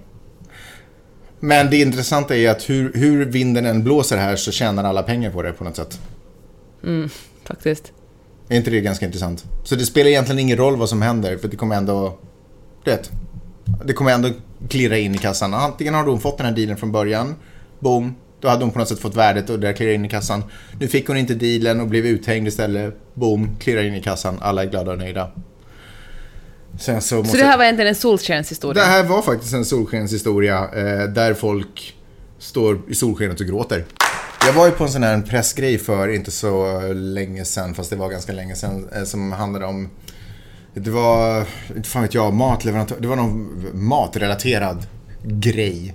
[1.41, 5.31] Men det intressanta är att hur, hur vinden än blåser här så tjänar alla pengar
[5.31, 6.01] på det på något sätt.
[7.45, 7.93] Faktiskt.
[8.49, 9.45] Är inte det ganska intressant?
[9.65, 12.19] Så det spelar egentligen ingen roll vad som händer för det kommer ändå...
[12.85, 13.11] Du vet.
[13.85, 14.31] Det kommer ändå
[14.69, 15.55] klirra in i kassan.
[15.55, 17.35] Antingen har hon fått den här dealen från början.
[17.79, 18.15] Boom.
[18.41, 20.45] Då hade hon på något sätt fått värdet och det klirrar in i kassan.
[20.81, 22.95] Nu fick hon inte dealen och blev uthängd istället.
[23.15, 23.57] Boom.
[23.61, 24.39] Klirrar in i kassan.
[24.41, 25.31] Alla är glada och nöjda.
[26.79, 27.31] Sen så måste...
[27.31, 28.83] Så det här var egentligen en solskenshistoria?
[28.83, 31.95] Det här var faktiskt en solskenshistoria eh, där folk
[32.39, 33.85] står i solskenet och gråter.
[34.47, 37.97] Jag var ju på en sån här pressgrej för inte så länge sedan, fast det
[37.97, 39.89] var ganska länge sedan, eh, som handlade om
[40.75, 41.45] det var,
[41.77, 42.97] inte fan vet jag, matleverantör.
[43.01, 44.87] Det var någon matrelaterad
[45.23, 45.95] grej.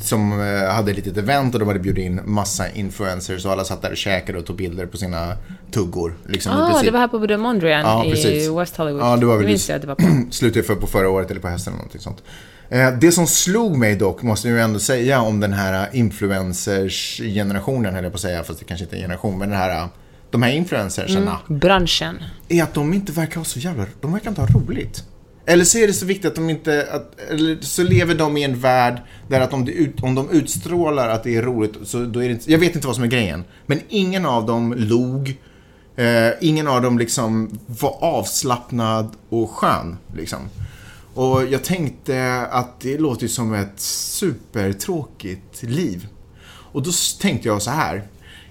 [0.00, 3.64] Som eh, hade ett litet event och de hade bjudit in massa influencers och alla
[3.64, 5.36] satt där och käkade och tog bilder på sina
[5.70, 6.14] tuggor.
[6.26, 8.48] Liksom, Ah, det var här på The Mondrian Ja, i precis.
[8.50, 9.02] West Hollywood.
[9.02, 10.04] Ja, det var väl minns jag att det var på.
[10.30, 12.22] slutade för på förra året eller på hösten eller någonting sånt.
[12.68, 18.04] Eh, Det som slog mig dock, måste jag ändå säga om den här influencers-generationen, höll
[18.04, 19.88] jag på att säga, fast det kanske inte är en generation, men den här,
[20.30, 22.18] de här influencersarna, Branschen.
[22.48, 25.04] är att de inte verkar ha så jävla, de verkar inte ha roligt.
[25.46, 28.42] Eller så är det så viktigt att de inte, att, eller så lever de i
[28.42, 32.04] en värld där att om, det ut, om de utstrålar att det är roligt, så
[32.04, 33.44] då är det inte, jag vet inte vad som är grejen.
[33.66, 35.38] Men ingen av dem log,
[35.96, 39.96] eh, ingen av dem liksom var avslappnad och skön.
[40.16, 40.38] Liksom.
[41.14, 46.06] Och jag tänkte att det låter ju som ett supertråkigt liv.
[46.46, 48.02] Och då tänkte jag så här.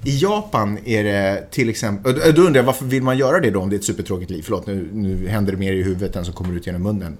[0.06, 3.60] I Japan är det till exempel, då undrar jag varför vill man göra det då
[3.60, 4.42] om det är ett supertråkigt liv?
[4.46, 7.18] Förlåt, nu, nu händer det mer i huvudet än som kommer ut genom munnen.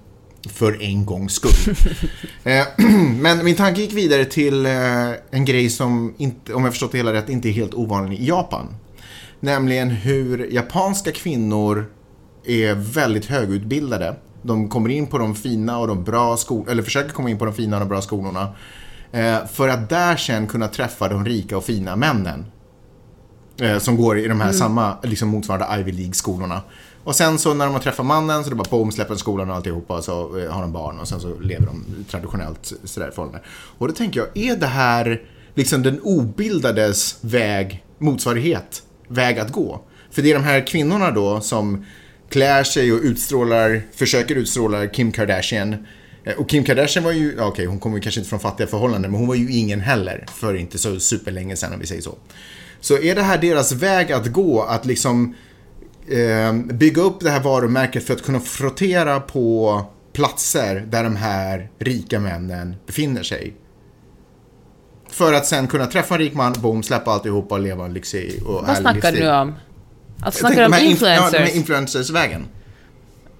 [0.48, 1.76] För en gångs skull.
[2.44, 2.66] Eh,
[3.20, 6.98] Men min tanke gick vidare till eh, en grej som, inte, om jag förstått det
[6.98, 8.66] hela rätt, inte är helt ovanlig i Japan.
[9.40, 11.86] Nämligen hur japanska kvinnor
[12.44, 14.16] är väldigt högutbildade.
[14.42, 17.44] De kommer in på de fina och de bra skolorna, eller försöker komma in på
[17.44, 18.48] de fina och de bra skolorna.
[19.12, 22.46] Eh, för att där sen kunna träffa de rika och fina männen.
[23.60, 26.62] Eh, som går i de här samma, liksom motsvarande Ivy League-skolorna.
[27.04, 29.56] Och sen så när de har träffat mannen så det bara boom, släpper skolan och
[29.56, 33.40] alltihopa och så eh, har de barn och sen så lever de traditionellt sådär förhållande.
[33.78, 35.22] Och då tänker jag, är det här
[35.54, 39.80] liksom den obildades väg, motsvarighet, väg att gå?
[40.10, 41.84] För det är de här kvinnorna då som
[42.30, 45.86] klär sig och utstrålar, försöker utstråla Kim Kardashian.
[46.24, 49.18] Eh, Och Kim Kardashian var ju, okej hon kommer kanske inte från fattiga förhållanden men
[49.20, 52.14] hon var ju ingen heller för inte så superlänge sedan om vi säger så.
[52.84, 55.34] Så är det här deras väg att gå, att liksom
[56.08, 59.80] eh, bygga upp det här varumärket för att kunna frottera på
[60.12, 63.54] platser där de här rika männen befinner sig.
[65.10, 68.42] För att sen kunna träffa en rik man, boom, släppa alltihopa och leva en lyxig
[68.46, 69.24] och Vad snackar du livsstil.
[69.24, 69.54] nu om?
[70.22, 71.32] Alltså snackar du om influencers?
[71.32, 72.46] Ja, de här influencers-vägen.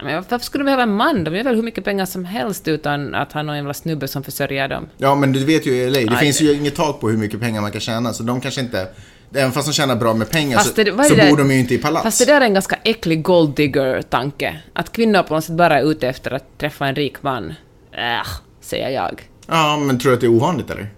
[0.03, 1.25] Men varför skulle de behöva en man?
[1.25, 4.23] De gör väl hur mycket pengar som helst utan att ha någon jävla snubbe som
[4.23, 4.87] försörjer dem.
[4.97, 7.17] Ja, men du vet ju i LA, det Nej, finns ju inget tak på hur
[7.19, 8.89] mycket pengar man kan tjäna, så de kanske inte...
[9.35, 11.59] Även fast de tjänar bra med pengar Fast så, det- så där- bor de ju
[11.59, 12.03] inte i palats.
[12.05, 14.61] Fast det där är en ganska äcklig gold digger-tanke.
[14.73, 17.55] Att kvinnor på något sätt bara är ute efter att träffa en rik man.
[17.93, 18.27] Äh,
[18.61, 19.29] säger jag.
[19.47, 20.89] Ja, men tror du att det är ovanligt eller?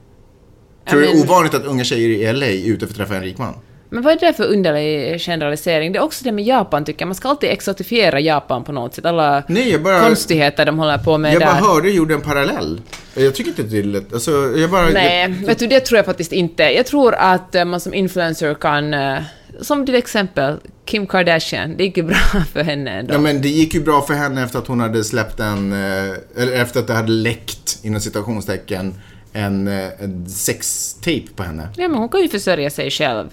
[0.90, 3.16] Tror du det är ovanligt att unga tjejer i LA är ute för att träffa
[3.16, 3.54] en rik man?
[3.90, 5.92] Men vad är det för underlig generalisering?
[5.92, 7.06] Det är också det med Japan, tycker jag.
[7.06, 9.04] Man ska alltid exotifiera Japan på något sätt.
[9.06, 10.00] Alla Nej, jag bara...
[10.00, 11.46] konstigheter de håller på med Jag där.
[11.46, 12.80] bara hörde och gjorde en parallell.
[13.14, 14.12] Jag tycker inte det är lätt.
[14.12, 14.88] Alltså, jag bara...
[14.88, 16.62] Nej, Jag, vet du, det tror jag faktiskt inte.
[16.62, 19.18] Jag tror att eh, man som influencer kan eh,
[19.60, 22.16] som till exempel Kim Kardashian, det gick ju bra
[22.52, 23.14] för henne ändå.
[23.14, 26.14] Ja, men det gick ju bra för henne efter att hon hade släppt en, eh,
[26.36, 28.94] eller efter att det hade läckt, inom citationstecken,
[29.32, 31.68] en, en sextape på henne.
[31.76, 33.26] Ja, men hon kan ju försörja sig själv.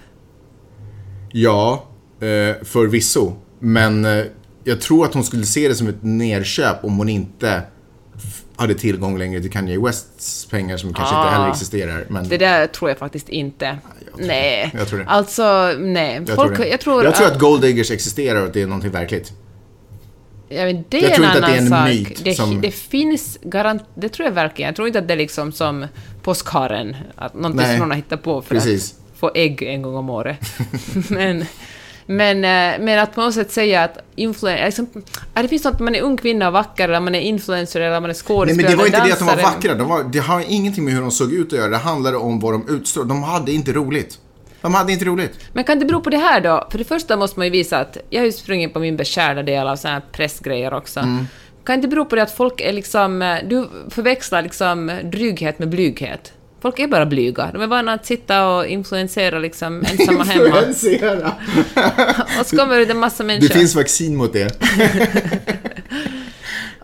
[1.36, 1.84] Ja,
[2.20, 3.34] eh, förvisso.
[3.60, 4.24] Men eh,
[4.64, 7.62] jag tror att hon skulle se det som ett nerköp om hon inte
[8.56, 11.32] hade tillgång längre till Kanye Wests pengar som kanske inte Ah.
[11.32, 12.06] heller existerar.
[12.10, 13.78] Men Det där tror jag faktiskt inte.
[14.16, 14.72] tror nej.
[14.78, 15.06] Jag tror det.
[15.06, 16.22] Alltså, nej.
[16.28, 18.68] jag, Folk, tror jag tror, jag tror att Gold Diggers existerar och att det är
[18.68, 19.32] någonting verkligt.
[20.50, 21.88] Ja, men det Jag är tror en inte att det är en sak.
[21.88, 23.84] myt det, som- det finns garant...
[23.96, 24.68] Det tror jag verkligen.
[24.68, 25.86] Jag tror inte att det är liksom som
[26.24, 28.92] påskharen, att någonting Nej, som någon har hittat på för precis.
[28.94, 30.38] att få ägg en gång om året.
[31.10, 31.46] men,
[32.06, 34.88] men, eh, men att på något sätt säga att influen, liksom,
[35.34, 37.92] det finns något att man är ung kvinna och vacker, eller man är influencer, eller
[37.92, 39.54] man är Nej, skådespelare, men det var inte det att de var dansare.
[39.54, 39.74] vackra.
[39.76, 41.70] De var, det har ingenting med hur de såg ut att göra.
[41.70, 43.14] Det handlade om vad de utstrålade.
[43.14, 44.20] De hade inte roligt.
[44.62, 45.40] De hade inte roligt.
[45.54, 46.68] Men kan det bero på det här då?
[46.72, 49.44] För det första måste man ju visa att jag har ju sprungit på min beskärda
[49.44, 51.00] del av såna här pressgrejer också.
[51.00, 51.28] Mm.
[51.66, 53.22] Kan det bero på det att folk är liksom...
[53.22, 56.34] eh, Du förväxlar liksom dryghet med blyghet.
[56.64, 57.50] Folk är bara blyga.
[57.54, 60.46] De är vana att sitta och influensera liksom ensamma hemma.
[60.46, 61.28] Influensera.
[62.40, 63.56] Och så kommer det en massa Det människor.
[63.56, 64.60] finns vaccin mot det.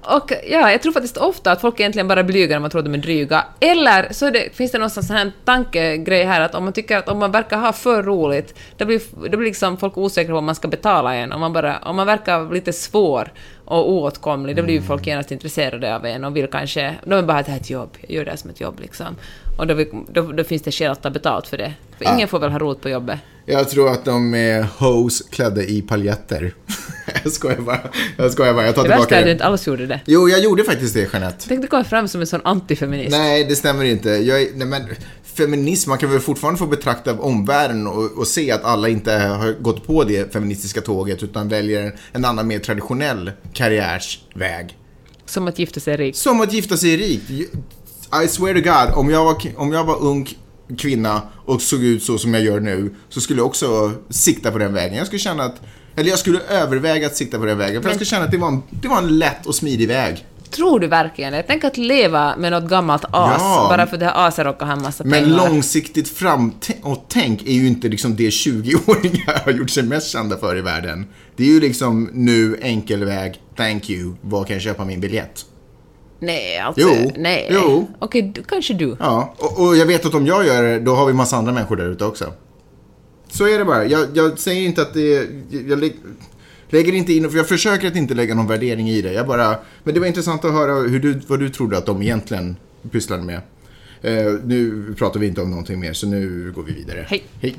[0.02, 2.80] Och ja, jag tror faktiskt ofta att folk är egentligen bara blyga när man tror
[2.80, 3.46] att de är dryga.
[3.60, 7.10] Eller så det, finns det någon sån här tankegrej här att om man tycker att
[7.10, 10.46] om man verkar ha för roligt, då blir, då blir liksom folk osäkra på om
[10.46, 11.32] man ska betala en.
[11.32, 13.32] Om man, bara, om man verkar lite svår
[13.66, 16.96] och oåtkomlig, då blir ju folk genast intresserade av en och vill kanske...
[17.06, 18.62] De är bara att det här är ett jobb, jag gör det här som ett
[18.62, 19.16] jobb liksom.
[19.60, 21.74] Och då, vill- då, då finns det skäl att ta betalt för det.
[21.98, 23.20] För ingen får väl ha roligt på jobbet.
[23.46, 26.54] Jag tror att de är hoes klädda i paljetter.
[27.24, 27.80] jag skojar bara.
[28.18, 28.66] Jag skojar bara.
[28.66, 29.32] Jag tar Det tillbaka du det.
[29.32, 30.02] inte alls gjorde det.
[30.06, 31.46] Jo, jag gjorde faktiskt det, Jeanette.
[31.48, 33.12] Tänk du kommer fram som en sån antifeminist.
[33.12, 34.10] Nej, det stämmer inte.
[34.10, 34.82] Jag nej, men
[35.24, 39.62] feminism, man kan väl fortfarande få betrakta omvärlden och, och se att alla inte har
[39.62, 44.78] gått på det feministiska tåget utan väljer en, annan mer traditionell karriärsväg.
[45.26, 46.16] Som att gifta sig rik.
[46.16, 47.52] Som att gifta sig rikt.
[48.24, 50.28] I swear to God, om jag var, om jag var ung
[50.78, 54.58] kvinna och såg ut så som jag gör nu så skulle jag också sikta på
[54.58, 54.98] den vägen.
[54.98, 55.62] Jag skulle känna att,
[55.96, 57.82] eller jag skulle överväga att sikta på den vägen.
[57.82, 60.26] För jag skulle känna att det var en, det var en lätt och smidig väg.
[60.52, 61.44] Tror du verkligen det?
[61.48, 63.68] Tänk att leva med något gammalt as, Ja.
[63.70, 65.38] bara för det här aset råkar ha en massa Men pengar.
[65.38, 70.38] långsiktigt fram och tänk är ju inte liksom det 20-åringar har gjort sig mest kända
[70.38, 71.06] för i världen.
[71.36, 75.46] Det är ju liksom nu enkel väg, thank you, var kan jag köpa min biljett?
[76.20, 76.82] Nej, alltså.
[76.82, 77.48] Jo, Nej.
[77.52, 77.88] jo.
[78.00, 78.96] Okej, du- kanske du.
[79.00, 81.54] Ja, och, och jag vet att om jag gör det, då har vi massa andra
[81.54, 82.34] människor där ute också.
[83.32, 83.86] Så är det bara.
[83.86, 85.28] Jag, jag säger inte att det
[85.68, 85.90] jag lä-
[86.70, 89.14] lägger inte in, för jag försöker att inte lägga någon värdering i det.
[89.14, 92.02] Jag bara, men det var intressant att höra hur du, vad du trodde att de
[92.02, 92.56] egentligen
[92.92, 93.42] pysslade med.
[94.02, 97.06] Eh, nu pratar vi inte om någonting mer, så nu går vi vidare.
[97.10, 97.24] Hej.
[97.42, 97.56] Hej.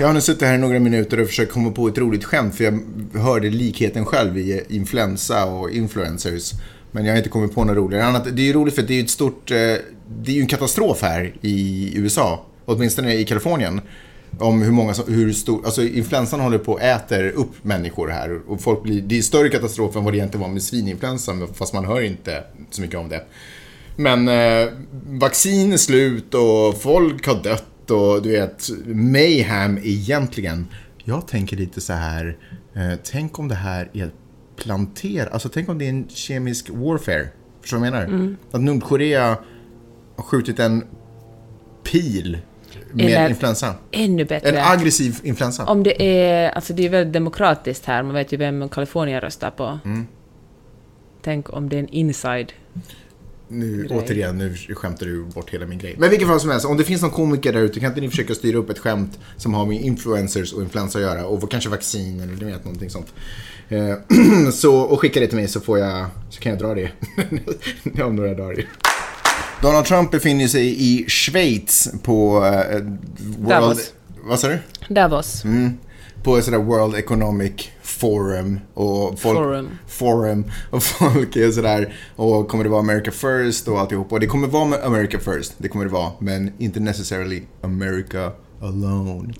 [0.00, 2.54] Jag har nu suttit här i några minuter och försökt komma på ett roligt skämt,
[2.54, 2.80] för jag
[3.20, 6.52] hörde likheten själv i influensa och influencers.
[6.90, 8.04] Men jag har inte kommit på något roligare.
[8.04, 10.40] Annat, det är ju roligt för det är ju ett stort, eh, det är ju
[10.40, 13.80] en katastrof här i USA, åtminstone i Kalifornien.
[14.38, 18.40] Om hur många, som- hur stor, alltså influensan håller på att äter upp människor här.
[18.50, 21.74] Och folk blir, det är större katastrof än vad det egentligen var med svininfluensan, fast
[21.74, 23.24] man hör inte så mycket om det.
[23.96, 24.68] Men eh,
[25.06, 30.66] vaccin är slut och folk har dött och du vet, mayhem egentligen.
[31.04, 32.36] Jag tänker lite så här,
[32.74, 34.10] eh, tänk om det här är
[34.58, 37.28] planter, alltså tänk om det är en kemisk warfare.
[37.60, 38.36] Förstår du vad jag menar?
[38.50, 39.38] Att Nordkorea
[40.16, 40.84] har skjutit en
[41.82, 42.38] pil
[42.92, 43.74] med Eller- influensa.
[43.90, 44.48] Ännu bättre.
[44.48, 45.64] En aggressiv influensa.
[45.64, 46.50] Om det är...
[46.50, 49.78] Alltså det är väldigt demokratiskt här, man vet ju vem Kalifornien röstar på.
[49.84, 50.06] Mm.
[51.22, 52.52] Tänk om det är en inside.
[53.48, 53.98] Nu, grej.
[53.98, 55.94] återigen, nu skämtar du bort hela min grej.
[55.98, 58.08] Men vilken fall som helst, om det finns någon komiker där ute, kan inte ni
[58.10, 61.26] försöka styra upp ett skämt som har med influencers och influensa att göra?
[61.26, 63.14] Och kanske vaccin eller du vet, någonting sånt.
[63.68, 63.94] Eh,
[64.52, 66.90] så, och skicka det till mig så får jag, så kan jag dra det
[68.02, 68.64] om några dagar.
[69.62, 72.82] Donald Trump befinner sig i Schweiz på eh,
[73.38, 73.48] World...
[73.48, 73.92] Davos.
[74.22, 74.58] Vad sa du?
[74.88, 75.44] Davos.
[75.44, 75.78] Mm.
[76.22, 79.68] På ett sådär World Economic Forum och folk, Forum.
[79.86, 84.26] forum och folk är sådär och kommer det vara America First och alltihop och det
[84.26, 89.34] kommer vara med America First, det kommer det vara, men inte necessarily America alone.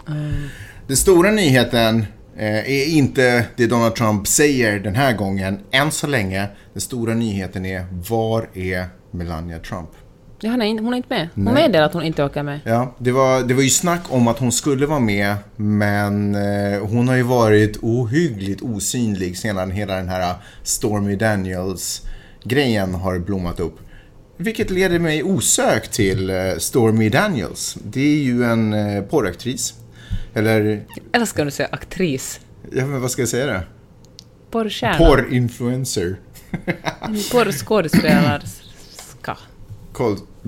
[0.87, 2.07] Den stora nyheten
[2.45, 6.49] är inte det Donald Trump säger den här gången, än så länge.
[6.73, 9.91] Den stora nyheten är, var är Melania Trump?
[10.41, 11.29] Ja, hon, är in, hon är inte med.
[11.35, 11.55] Hon Nej.
[11.55, 12.61] meddelar att hon inte åker med.
[12.65, 16.81] Ja, det var, det var ju snack om att hon skulle vara med, men eh,
[16.81, 23.79] hon har ju varit ohyggligt osynlig sedan hela den här Stormy Daniels-grejen har blommat upp.
[24.37, 27.77] Vilket leder mig osökt till eh, Stormy Daniels.
[27.85, 29.75] Det är ju en eh, porraktris
[30.35, 32.41] Eller, Eller ska du säga aktris?
[32.73, 33.61] ja, men vad ska jag säga då?
[34.51, 34.99] Porrstjärna?
[34.99, 36.17] Porrinfluencer.
[37.33, 39.39] Porrskådespelerska.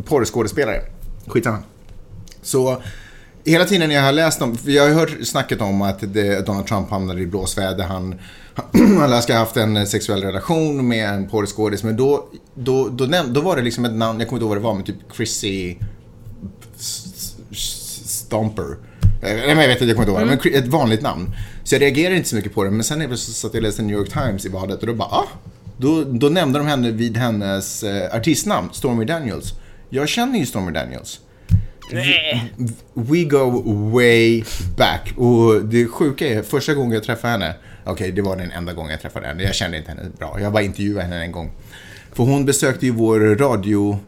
[0.05, 0.81] Porrskådespelare.
[1.27, 1.59] Skitsamma.
[2.43, 2.83] Så
[3.45, 6.47] hela tiden när jag har läst om, för jag har hört snacket om att det,
[6.47, 7.85] Donald Trump hamnade i blåsväder.
[7.85, 8.15] Han,
[8.99, 11.83] han ska ha haft en sexuell relation med en porrskådis.
[11.83, 14.49] Men då, då, då, näm- då var det liksom ett namn, jag kommer inte ihåg
[14.49, 15.77] vad det var, men typ Chrissy
[18.05, 18.77] Stomper.
[19.23, 20.55] Eh, Nej, men jag vet inte, jag kommer inte ihåg.
[20.55, 21.31] Men ett vanligt namn.
[21.65, 22.71] Så jag reagerade inte så mycket på det.
[22.71, 25.09] Men sen så satt jag och läste New York Times i badet och då bara,
[25.09, 25.29] ah!
[25.77, 29.53] Då, då nämnde de henne vid hennes eh, artistnamn, Stormy Daniels.
[29.91, 31.21] Jag känner ju Stormy Daniels.
[32.95, 34.45] We go way
[34.77, 35.13] back.
[35.17, 37.55] Och det sjuka är, första gången jag träffade henne,
[37.85, 40.39] okej det var den enda gången jag träffade henne, jag kände inte henne bra.
[40.41, 41.51] Jag bara intervjuade henne en gång.
[42.13, 43.99] För hon besökte ju vår radio,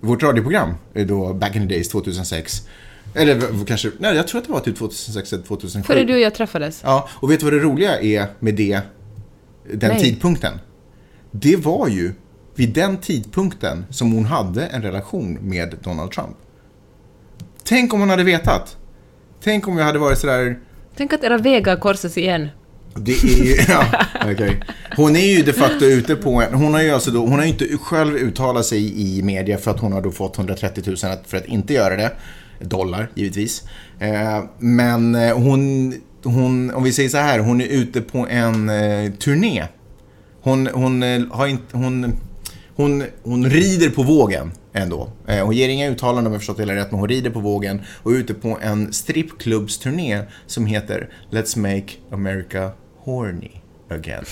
[0.00, 2.62] vårt radioprogram eh, då back in the days 2006.
[3.14, 5.86] Eller kanske, nej jag tror att det var typ 2006 eller 2007.
[5.86, 6.80] Före du och jag träffades.
[6.84, 8.80] Ja, och vet du vad det roliga är med det,
[9.72, 10.00] den Nej.
[10.00, 10.58] tidpunkten?
[11.30, 12.12] Det var ju
[12.54, 16.36] vid den tidpunkten som hon hade en relation med Donald Trump.
[17.64, 18.76] Tänk om hon hade vetat.
[19.42, 20.58] Tänk om jag hade varit sådär...
[20.96, 22.48] Tänk att era vägar korsas igen.
[22.94, 23.54] Det är ju...
[23.68, 23.84] Ja,
[24.32, 24.62] okej.
[24.96, 26.54] Hon är ju de facto ute på en...
[26.54, 29.70] Hon har ju alltså då, hon har ju inte själv uttalat sig i media för
[29.70, 32.12] att hon har då fått 130 000 att- för att inte göra det.
[32.60, 33.64] Dollar, givetvis.
[33.98, 38.68] Eh, men eh, hon, hon, om vi säger så här, hon är ute på en
[38.68, 39.64] eh, turné.
[40.40, 41.76] Hon, hon har inte...
[41.76, 42.12] Hon,
[42.76, 45.08] hon, hon rider på vågen ändå.
[45.42, 47.82] Hon ger inga uttalanden om jag förstått det hela rätt, men hon rider på vågen
[48.02, 53.50] och är ute på en strippklubbsturné som heter Let's Make America Horny
[53.88, 54.24] Again.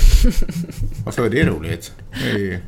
[1.04, 1.92] Varför var det roligt?
[2.22, 2.58] Det är ju-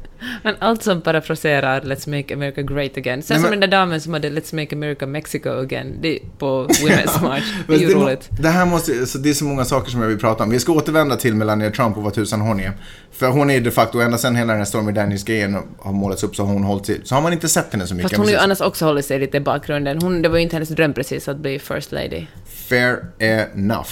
[0.43, 3.23] Men allt som parafraserar Let's make America great again.
[3.23, 6.17] Sen Nej, som men- den där damen som hade Let's make America Mexico again det
[6.17, 7.45] är på Women's March.
[7.69, 8.29] Det är ju roligt.
[8.41, 10.51] Det här måste, så det är så många saker som jag vill prata om.
[10.51, 12.73] Vi ska återvända till Melania Trump och vad tusan hon är.
[13.13, 16.37] För hon är de facto, ända sedan hela den här Stormy Daniels-grejen har målats upp
[16.37, 17.01] så har hon hållit till.
[17.05, 18.11] Så har man inte sett henne så mycket.
[18.11, 19.99] Fast hon har ju annars också hållit sig lite i bakgrunden.
[20.03, 22.27] Hon, det var ju inte hennes dröm precis att bli First Lady.
[22.69, 23.91] Fair enough.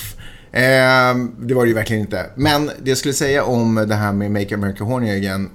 [0.55, 2.27] Eh, det var det ju verkligen inte.
[2.35, 5.51] Men det jag skulle säga om det här med Make America Horny Again.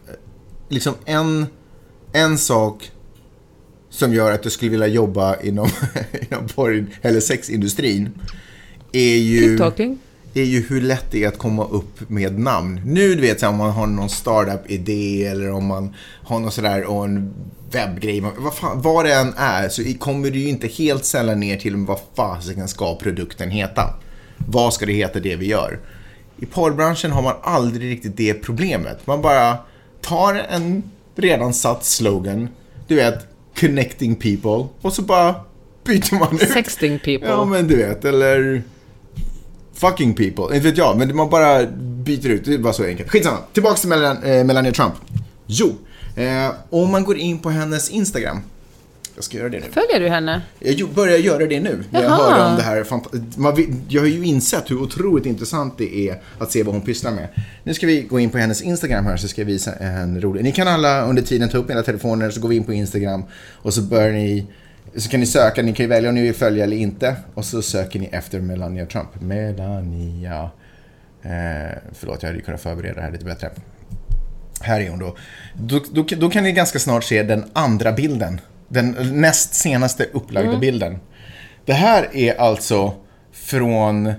[0.70, 1.46] Liksom en,
[2.14, 2.92] en sak
[3.90, 5.70] som gör att du skulle vilja jobba inom,
[6.30, 8.10] inom porr, eller sexindustrin
[8.92, 9.58] är ju,
[10.34, 12.82] är ju hur lätt det är att komma upp med namn.
[12.86, 16.52] Nu du vet så här, om man har någon startup-idé eller om man har någon
[16.52, 17.34] sådär och en
[17.72, 18.24] webbgrej.
[18.38, 21.76] Vad, fan, vad det än är så kommer du ju inte helt sällan ner till
[21.76, 23.94] vad fasiken ska produkten heta.
[24.48, 25.80] Vad ska det heta det vi gör?
[26.38, 29.08] I porrbranschen har man aldrig riktigt det problemet.
[29.08, 29.58] Man bara
[30.02, 30.84] tar en
[31.16, 32.50] redan satt slogan,
[32.88, 33.28] du vet,
[33.60, 35.36] connecting people och så bara
[35.84, 36.50] byter man ut.
[36.50, 37.28] Sexting people.
[37.28, 38.64] Ja, men du vet, eller
[39.74, 40.56] fucking people.
[40.56, 41.66] Inte vet jag, men man bara
[42.04, 42.46] byter ut.
[42.46, 43.10] Det är bara så enkelt.
[43.10, 43.38] Skitsamma.
[43.54, 44.94] Tillbaks till eh, Melania Trump.
[45.46, 45.76] Jo,
[46.16, 48.42] eh, om man går in på hennes Instagram.
[49.20, 49.66] Jag ska göra det nu.
[49.72, 50.42] Följer du henne?
[50.60, 51.84] Jag börjar göra det nu.
[51.90, 52.86] När jag hörde om det här.
[53.40, 57.12] Man, jag har ju insett hur otroligt intressant det är att se vad hon pysslar
[57.12, 57.28] med.
[57.64, 60.44] Nu ska vi gå in på hennes Instagram här så ska jag visa en rolig.
[60.44, 63.24] Ni kan alla under tiden ta upp era telefoner så går vi in på Instagram
[63.56, 64.46] och så börjar ni
[64.96, 67.16] så kan ni söka, ni kan ju välja om ni vill följa eller inte.
[67.34, 69.22] Och så söker ni efter Melania Trump.
[69.22, 70.50] Melania.
[71.22, 73.50] Eh, förlåt, jag hade ju kunnat förbereda det här lite bättre.
[74.62, 75.18] Här är hon då.
[75.54, 76.06] Då, då.
[76.18, 78.42] då kan ni ganska snart se den andra bilden.
[78.70, 81.00] Den näst senaste upplagda bilden.
[81.66, 82.94] Det här är alltså
[83.32, 84.14] från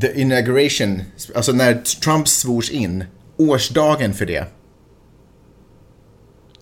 [0.00, 1.02] the inauguration,
[1.34, 3.04] alltså när Trump svors in.
[3.36, 4.44] Årsdagen för det.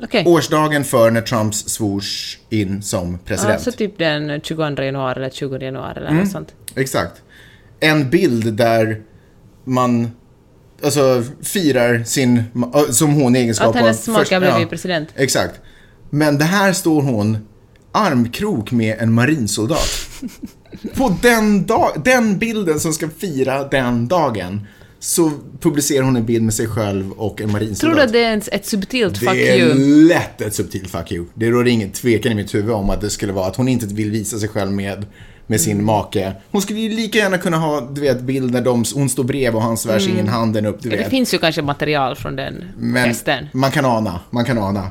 [0.02, 0.24] Okej.
[0.26, 3.54] Årsdagen för när Trump svors in som president.
[3.54, 6.20] Alltså typ den 22 januari eller 20 januari eller Mm.
[6.22, 6.54] något sånt.
[6.74, 7.22] Exakt.
[7.80, 9.02] En bild där
[9.64, 10.10] man
[10.84, 12.44] alltså, firar sin,
[12.90, 14.14] som hon i egenskap Att hennes av...
[14.14, 15.08] maka blev ja, president.
[15.16, 15.60] Exakt.
[16.14, 17.38] Men det här står hon
[17.92, 19.88] armkrok med en marinsoldat.
[20.94, 24.66] På den, dag, den bilden som ska fira den dagen
[24.98, 27.80] så publicerar hon en bild med sig själv och en marinsoldat.
[27.80, 30.04] Tror du att det är ett, subtilt fuck Det är you?
[30.08, 31.24] lätt ett subtilt fuck you.
[31.34, 33.86] Det råder ingen tvekan i mitt huvud om att det skulle vara att hon inte
[33.86, 35.06] vill visa sig själv med,
[35.46, 35.84] med sin Mm.
[35.86, 36.32] make.
[36.50, 39.54] Hon skulle ju lika gärna kunna ha, du vet, bild när de, hon står bredvid
[39.54, 40.98] och han svär sig in handen upp, du Mm.
[40.98, 41.10] Det vet.
[41.10, 43.46] finns ju kanske material från den Men festen.
[43.52, 44.88] man kan ana, man kan ana.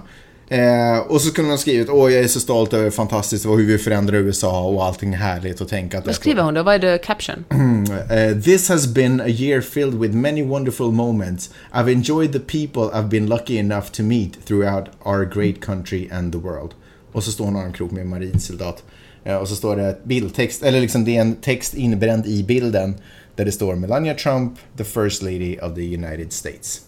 [0.53, 3.65] Eh, och så kunde ha skrivit, åh jag är så stolt över fantastiskt och hur
[3.65, 6.63] vi förändrar USA och allting är härligt och tänka att Vad skriver hon då?
[6.63, 7.45] Vad är det caption?
[7.51, 11.49] Uh, this has been a year filled with many wonderful moments.
[11.71, 16.31] I've enjoyed the people I've been lucky enough to meet throughout our great country and
[16.31, 16.71] the world.
[17.11, 18.83] Och så står hon armkrok med en marinsoldat.
[19.23, 22.95] Eh, och så står det bildtext, eller liksom det är en text inbränd i bilden
[23.35, 26.81] där det står Melania Trump, the first lady of the United States.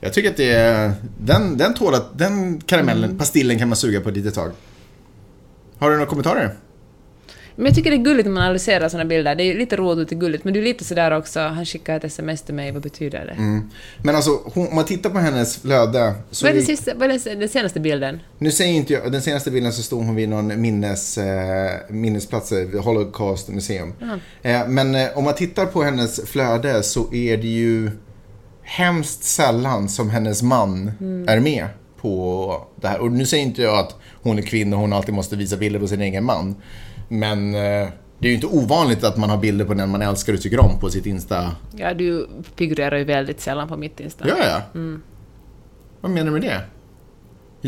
[0.00, 4.00] Jag tycker att det är, den, den tål att, den karamellen, pastillen kan man suga
[4.00, 4.50] på ett litet tag.
[5.78, 6.56] Har du några kommentarer?
[7.56, 9.34] Men jag tycker det är gulligt när man analyserar såna bilder.
[9.34, 12.04] Det är lite roligt och gulligt, men det är lite sådär också, han skickar ett
[12.04, 13.32] sms till mig, vad betyder det?
[13.32, 13.70] Mm.
[14.02, 16.14] Men alltså, hon, om man tittar på hennes flöde.
[16.30, 18.20] Så Vad är, det sista, vad är den senaste bilden?
[18.38, 22.52] Nu säger inte jag, den senaste bilden så stod hon vid någon minnes, eh, minnesplats,
[22.52, 23.92] eh, Holocaust museum.
[24.42, 27.90] Eh, men eh, om man tittar på hennes flöde så är det ju
[28.70, 30.92] hemskt sällan som hennes man
[31.28, 31.66] är med
[32.00, 33.00] på det här.
[33.00, 35.80] Och nu säger inte jag att hon är kvinna och hon alltid måste visa bilder
[35.80, 36.56] på sin egen man.
[37.08, 40.32] Men eh, det är ju inte ovanligt att man har bilder på den man älskar
[40.32, 41.56] och tycker om på sitt Insta.
[41.76, 44.28] Ja, du figurerar ju väldigt sällan på mitt Insta.
[44.28, 44.62] Gör jag?
[46.00, 46.60] Vad menar du med det?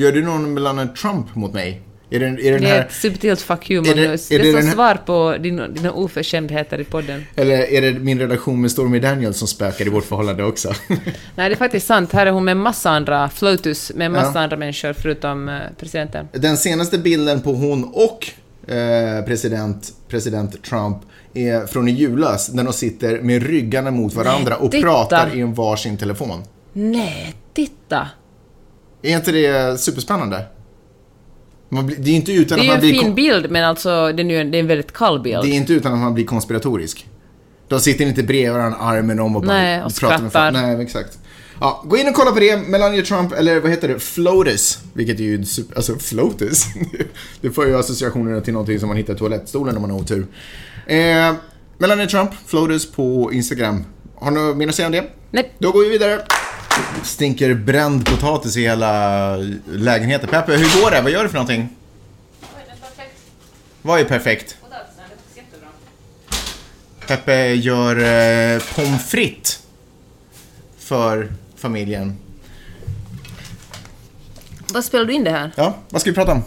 [0.01, 1.83] Gör du någon Melania Trump mot mig?
[2.15, 2.81] Är det, är det den Det är här...
[2.81, 4.31] ett subtilt fuck you, Är det- Magnus.
[4.31, 7.25] är Det det är som här- svar på dina, dina oförskämdheter i podden.
[7.37, 10.73] Eller är det min relation med Stormy Daniels som spökar i vårt förhållande också?
[10.89, 12.13] Nej, det är faktiskt sant.
[12.13, 14.41] Här är hon med massa andra, Flotus, med massa Ja.
[14.43, 16.29] andra människor förutom eh, presidenten.
[16.33, 18.29] Den senaste bilden på hon och
[18.73, 20.97] eh, president, president Trump
[21.35, 24.87] är från i julas när de sitter med ryggarna mot varandra och titta.
[24.87, 26.43] pratar i en varsin telefon.
[26.73, 28.09] Nej, titta!
[29.03, 30.45] Är inte det superspännande?
[31.81, 34.13] Blir, det är inte utan Det att är ju man en fin bild, men alltså
[34.13, 35.43] det är, ju, det är en väldigt kall bild.
[35.43, 37.07] Det är inte utan att man blir konspiratorisk.
[37.69, 40.51] De sitter inte bredvid varandra, armen om och bara Nej, och pratar med skrattar.
[40.51, 41.19] Nej, exakt.
[41.61, 42.57] Ja, gå in och kolla på det.
[42.57, 43.99] Melania Trump, eller vad heter det?
[43.99, 44.79] Flotus.
[44.93, 46.65] Vilket är ju en super, alltså flotus.
[47.41, 50.27] det får ju associationerna till någonting som man hittar i toalettstolen om man har otur.
[50.87, 51.35] Eh,
[51.79, 53.85] Melania Trump, Flotus på Instagram.
[54.15, 55.05] Har du något mer att säga om det?
[55.31, 55.53] Nej.
[55.59, 56.21] Då går vi vidare.
[57.03, 60.29] Stinker bränd potatis i hela lägenheten.
[60.29, 61.01] Peppe, hur går det?
[61.01, 61.69] Vad gör du för någonting?
[63.83, 64.57] Vad är perfekt?
[67.07, 69.63] Peppe gör eh, pommes frites
[70.79, 72.17] för familjen.
[74.73, 75.51] Vad spelar du in det här?
[75.57, 76.43] Ja, vad ska vi prata om?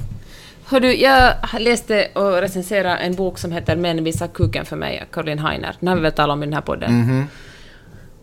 [0.66, 5.06] Hör du, jag läste och recenserade en bok som heter Män visar kuken för mig,
[5.12, 5.76] Caroline Heiner.
[5.80, 7.00] Den har vi väl talat om i den här podden.
[7.00, 7.28] Mhm.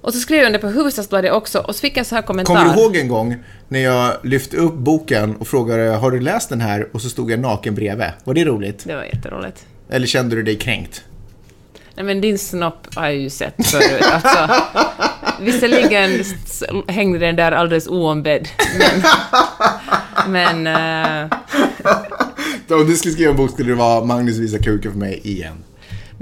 [0.02, 2.54] Och så skrev jag det på Hufvudstadsbladet också, och så fick jag sån här kommentar.
[2.54, 3.36] Kommer du ihåg en gång
[3.68, 7.30] när jag lyfte upp boken och frågade har du läst den här och så stod
[7.30, 8.06] jag naken bredvid?
[8.24, 8.84] Var det roligt?
[8.84, 9.66] Det var jätteroligt.
[9.90, 11.04] Eller kände du dig kränkt?
[11.94, 14.02] Nej men din snopp har jag ju sett förut.
[14.12, 14.54] Alltså,
[15.40, 16.24] visserligen
[16.88, 18.48] hängde den där alldeles oombedd,
[18.78, 19.02] men...
[20.62, 21.38] men eh,
[22.70, 25.64] Om du skulle skriva en bok skulle det vara Magnus visar kuken för mig igen.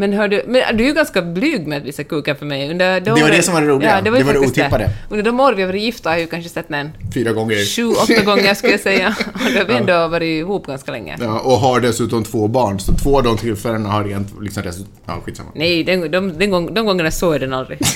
[0.00, 2.70] Men hör du, men du är ju ganska blyg med att visa kuken för mig.
[2.70, 3.96] Under Det var det som var det roliga.
[3.96, 4.90] Ja, det var, Det var det otippade.
[5.08, 7.76] Under de år vi har varit gifta har jag ju kanske sett den Fyra gånger.
[7.76, 9.16] sju, åtta gånger skulle jag säga.
[9.34, 11.16] Och då har vi ändå varit ihop ganska länge.
[11.20, 14.62] Ja, och har dessutom två barn, så två av de tillfällena har rent liksom.
[15.06, 15.50] Ja, skitsamma.
[15.54, 17.78] Nej, den, de, den gång, de gångerna såg jag den aldrig.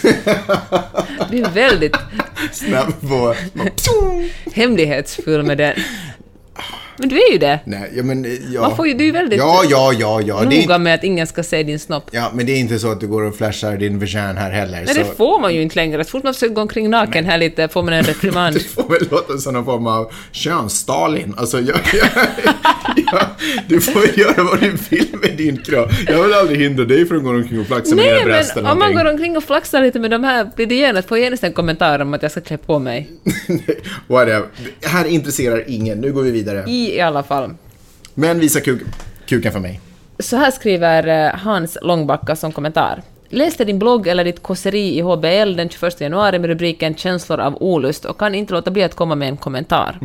[1.30, 1.96] Du är väldigt
[2.52, 3.34] Snabb på...
[4.54, 5.74] hemlighetsfull med den.
[6.96, 7.60] Men du är ju det.
[7.64, 8.38] Nej, ja men...
[8.52, 8.60] Ja.
[8.60, 10.34] Man får ju, du är väldigt Ja, ja, ja, ja.
[10.36, 12.08] Det är, noga inte- med att ingen ska se din snopp.
[12.12, 14.82] ja, men det är inte så att du går och flashar din vagin här heller.
[14.86, 15.00] Nej, så...
[15.00, 16.04] det får man ju inte längre.
[16.04, 18.54] Så fort man försöker gå omkring naken här lite får man en reprimand.
[18.54, 21.34] Det får väl låta som någon form av köns-Stalin.
[21.36, 22.08] Alltså, jag, jag,
[23.12, 23.26] jag,
[23.68, 25.90] du får göra vad du vill med din kropp.
[26.06, 28.52] Jag vill aldrig hindra dig från att gå omkring och flaxa med dina Nej, bröst
[28.52, 31.08] eller men om man går omkring och flaxar lite med de här blir det genast,
[31.08, 33.10] får genast en kommentar om att jag ska klä på mig.
[34.06, 34.42] Whatever.
[34.82, 36.00] Här intresserar ingen.
[36.00, 36.64] Nu går vi vidare.
[36.66, 37.54] I, i alla fall.
[38.14, 38.82] Men visa kuk,
[39.26, 39.80] kuken för mig.
[40.18, 43.02] Så här skriver eh, Hans Långbacka som kommentar.
[43.28, 47.62] Läste din blogg eller ditt kåseri i HBL den 21 januari med rubriken ”Känslor av
[47.62, 49.98] olust” och kan inte låta bli att komma med en kommentar.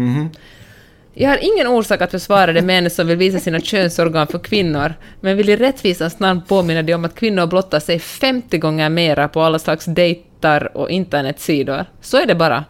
[1.14, 4.94] Jag har ingen orsak att försvara de män som vill visa sina könsorgan för kvinnor,
[5.22, 9.28] men vill i rättvisans namn påminna dig om att kvinnor blottar sig 50 gånger mera
[9.28, 11.86] på alla slags dejtar och internetsidor.
[12.02, 12.66] Så är det bara.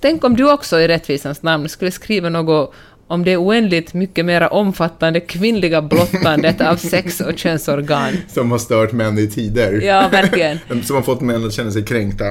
[0.00, 2.74] Tänk om du också i rättvisans namn skulle skriva något
[3.06, 8.12] om det oändligt mycket mera omfattande kvinnliga blottandet av sex och könsorgan.
[8.28, 9.72] Som har stört män i tider.
[9.80, 10.58] Ja, verkligen.
[10.84, 12.24] Som har fått män att känna sig kränkta.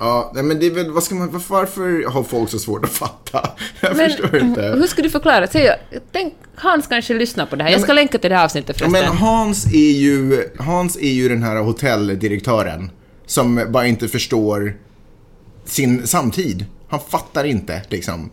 [0.00, 3.50] Ja, men det är väl, vad ska man, varför- har folk så svårt att fatta?
[3.80, 4.62] Jag Men förstår inte.
[4.62, 5.46] hur ska du förklara?
[5.46, 5.70] Säg,
[6.12, 7.70] tänk, Hans kanske lyssnar på det här.
[7.70, 9.08] Jag ska länka till det här avsnittet Ja, förresten.
[9.10, 12.90] men Hans är ju, Hans är ju den här hotelldirektören
[13.26, 14.76] som bara inte förstår
[15.64, 16.64] sin samtid.
[16.88, 18.30] Han fattar inte liksom.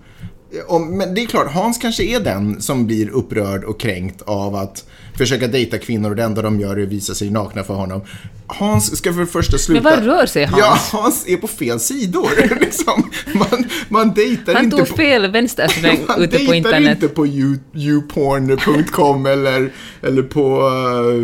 [0.67, 4.55] Om, men det är klart, Hans kanske är den som blir upprörd och kränkt av
[4.55, 4.85] att
[5.17, 8.01] försöka dejta kvinnor och det enda de gör är att visa sig nakna för honom.
[8.47, 9.81] Hans ska för det första sluta...
[9.81, 10.59] Men vad rör sig Hans?
[10.91, 12.29] Ja, Hans är på fel sidor.
[12.61, 13.09] liksom.
[13.33, 14.95] man, man dejtar Han inte tog på...
[14.95, 16.91] fel vänstersväng Man ute på dejtar internet.
[17.03, 20.59] inte på you- youporn.com eller, eller på...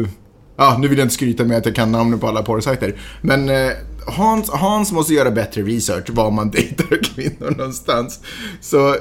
[0.04, 0.10] eh,
[0.58, 2.96] Ja, nu vill jag inte skryta med att jag kan namnen på alla porrsajter.
[3.22, 3.72] Men eh,
[4.08, 8.20] Hans, Hans måste göra bättre research var man dejtar kvinnor någonstans.
[8.62, 8.96] Så,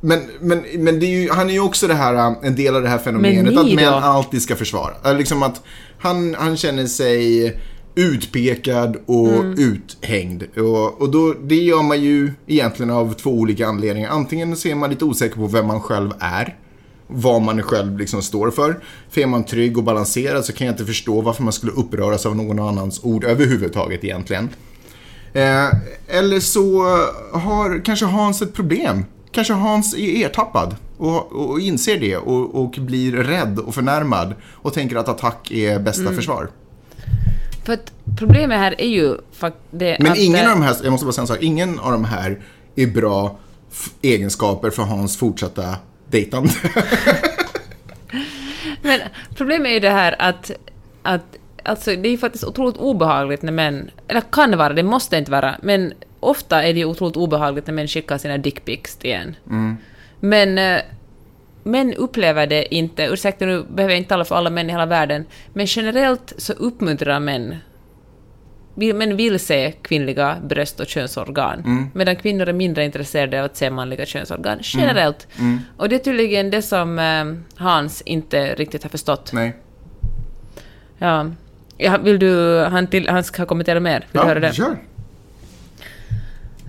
[0.00, 2.76] men, men, men det är ju, han är ju också det här, eh, en del
[2.76, 4.94] av det här fenomenet att män alltid ska försvara.
[5.04, 5.62] Eh, Liksom att
[5.98, 7.54] han, han känner sig
[7.94, 9.54] utpekad och Mm.
[9.58, 10.42] uthängd.
[10.58, 14.10] Och, och då, det gör man ju egentligen av två olika anledningar.
[14.10, 16.56] Antingen så är man lite osäker på vem man själv är.
[17.06, 18.80] Vad man själv liksom står för.
[19.10, 22.26] För är man trygg och balanserad så kan jag inte förstå varför man skulle uppröras
[22.26, 24.48] av någon annans ord överhuvudtaget egentligen.
[25.32, 25.66] Eh,
[26.08, 26.82] eller så
[27.32, 29.04] har kanske Hans ett problem.
[29.30, 34.74] Kanske Hans är ertappad och, och inser det och, och blir rädd och förnärmad och
[34.74, 36.16] tänker att attack är bästa Mm.
[36.16, 36.48] försvar.
[37.64, 39.16] För att problemet här är ju
[39.70, 40.18] det Men att...
[40.18, 42.40] ingen eh, av de här, jag måste bara säga en sak, ingen av de här
[42.76, 43.38] är bra
[44.02, 45.76] egenskaper för Hans fortsatta
[46.10, 46.50] dejtande.
[48.82, 49.00] Men
[49.34, 50.50] problemet är ju det här att,
[51.02, 55.30] att alltså, det är faktiskt otroligt obehagligt när män, eller kan vara, det måste inte
[55.30, 59.36] vara, men ofta är det ju otroligt obehagligt när män skickar sina dickpics till en.
[60.20, 60.80] Men eh,
[61.62, 64.86] män upplever det inte, ursäkta nu behöver jag inte tala för alla män i hela
[64.86, 67.56] världen, men generellt så uppmuntrar män
[68.94, 73.70] Män vill se kvinnliga bröst och könsorgan, medan kvinnor är mindre intresserade av att se
[73.70, 75.26] manliga könsorgan, generellt.
[75.76, 77.24] Och det är tydligen det som eh,
[77.64, 79.30] Hans inte riktigt har förstått.
[79.32, 79.56] Nej.
[80.98, 81.30] Ja.
[81.76, 84.06] Ja, vill du, han, till, han ska kommentera mer?
[84.12, 84.52] Vill du höra det?
[84.52, 84.76] kör.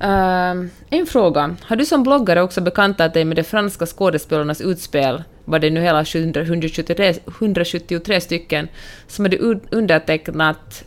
[0.01, 1.55] En fråga.
[1.61, 5.81] Har du som bloggare också bekantat dig med de franska skådespelarnas utspel, var det nu
[5.81, 6.05] hela
[6.43, 8.67] 173, 173 stycken,
[9.07, 9.37] som hade
[9.71, 10.83] undertecknat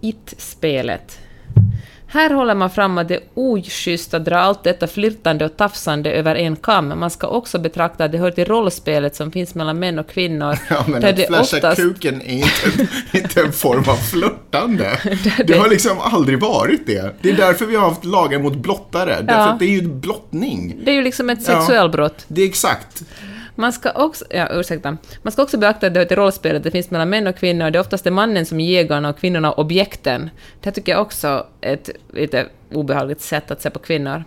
[0.00, 1.20] It-spelet?
[2.08, 6.10] Här håller man fram att det är oschysst att dra allt detta flirtande och tafsande
[6.12, 6.88] över en kam.
[7.00, 10.58] Man ska också betrakta att det hör till rollspelet som finns mellan män och kvinnor.
[10.70, 12.88] Ja, men där att det flasha oftast- kuken är inte,
[13.18, 14.98] inte en form av flörtande.
[15.46, 17.14] det- har liksom aldrig varit det.
[17.20, 19.16] Det är därför vi har haft lagar mot blottare.
[19.22, 19.48] Därför Ja.
[19.48, 20.76] att det är ju blottning.
[20.84, 21.60] Det är ju liksom ett Ja.
[21.60, 22.24] sexualbrott.
[22.28, 23.02] Det är exakt.
[23.58, 24.96] Man ska också, ja, ursäkta.
[25.22, 27.66] Man ska också beakta att det hör till rollspelet, det finns mellan män och kvinnor,
[27.66, 30.30] och det är oftast det mannen som är jägarna och kvinnorna objekten.
[30.60, 34.24] Det här tycker jag också är ett lite obehagligt sätt att se på kvinnor.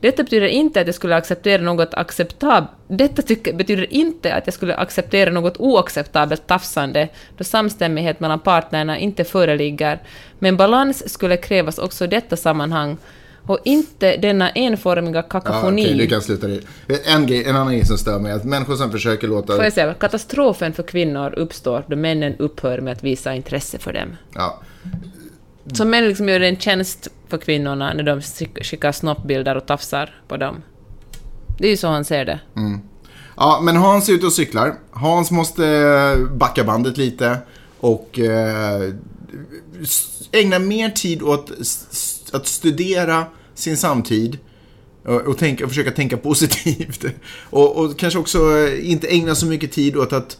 [0.00, 2.70] Detta betyder inte att jag skulle acceptera något acceptabelt...
[2.88, 8.98] Detta tycker, betyder inte att jag skulle acceptera något oacceptabelt tafsande, då samstämmighet mellan partnerna
[8.98, 9.98] inte föreligger,
[10.38, 12.96] men balans skulle krävas också i detta sammanhang,
[13.46, 15.82] och inte denna enformiga Ja, kakafoni.
[15.84, 16.60] okej, du kan sluta det.
[17.06, 19.54] En, grej, en annan grej som stör mig är att människor som försöker låta...
[19.56, 23.92] Får jag säga, katastrofen för kvinnor uppstår då männen upphör med att visa intresse för
[23.92, 24.08] dem.
[24.34, 24.60] Ja,
[25.72, 30.14] Så män liksom gör en tjänst för kvinnorna när de skick- skickar snoppbilder och tafsar
[30.28, 30.62] på dem.
[31.58, 32.40] Det är ju så han ser det.
[33.36, 34.74] Ja, men Hans är ute och cyklar.
[34.90, 37.38] Hans måste backa bandet lite
[37.80, 38.92] och eh,
[40.32, 41.50] ägna mer tid åt
[42.34, 43.24] att studera
[43.54, 44.38] sin samtid
[45.26, 47.04] och, tänka, och försöka tänka positivt.
[47.50, 50.38] Och, och kanske också eh, inte ägna så mycket tid åt att...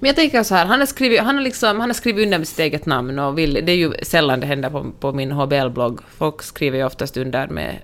[0.00, 2.38] Men jag tänker så här, han har skrivit, han har liksom, han har skrivit under
[2.38, 5.32] med sitt eget namn och vill, det är ju sällan det händer på, på min
[5.32, 6.00] HBL-blogg.
[6.16, 7.78] Folk skriver ju oftast under med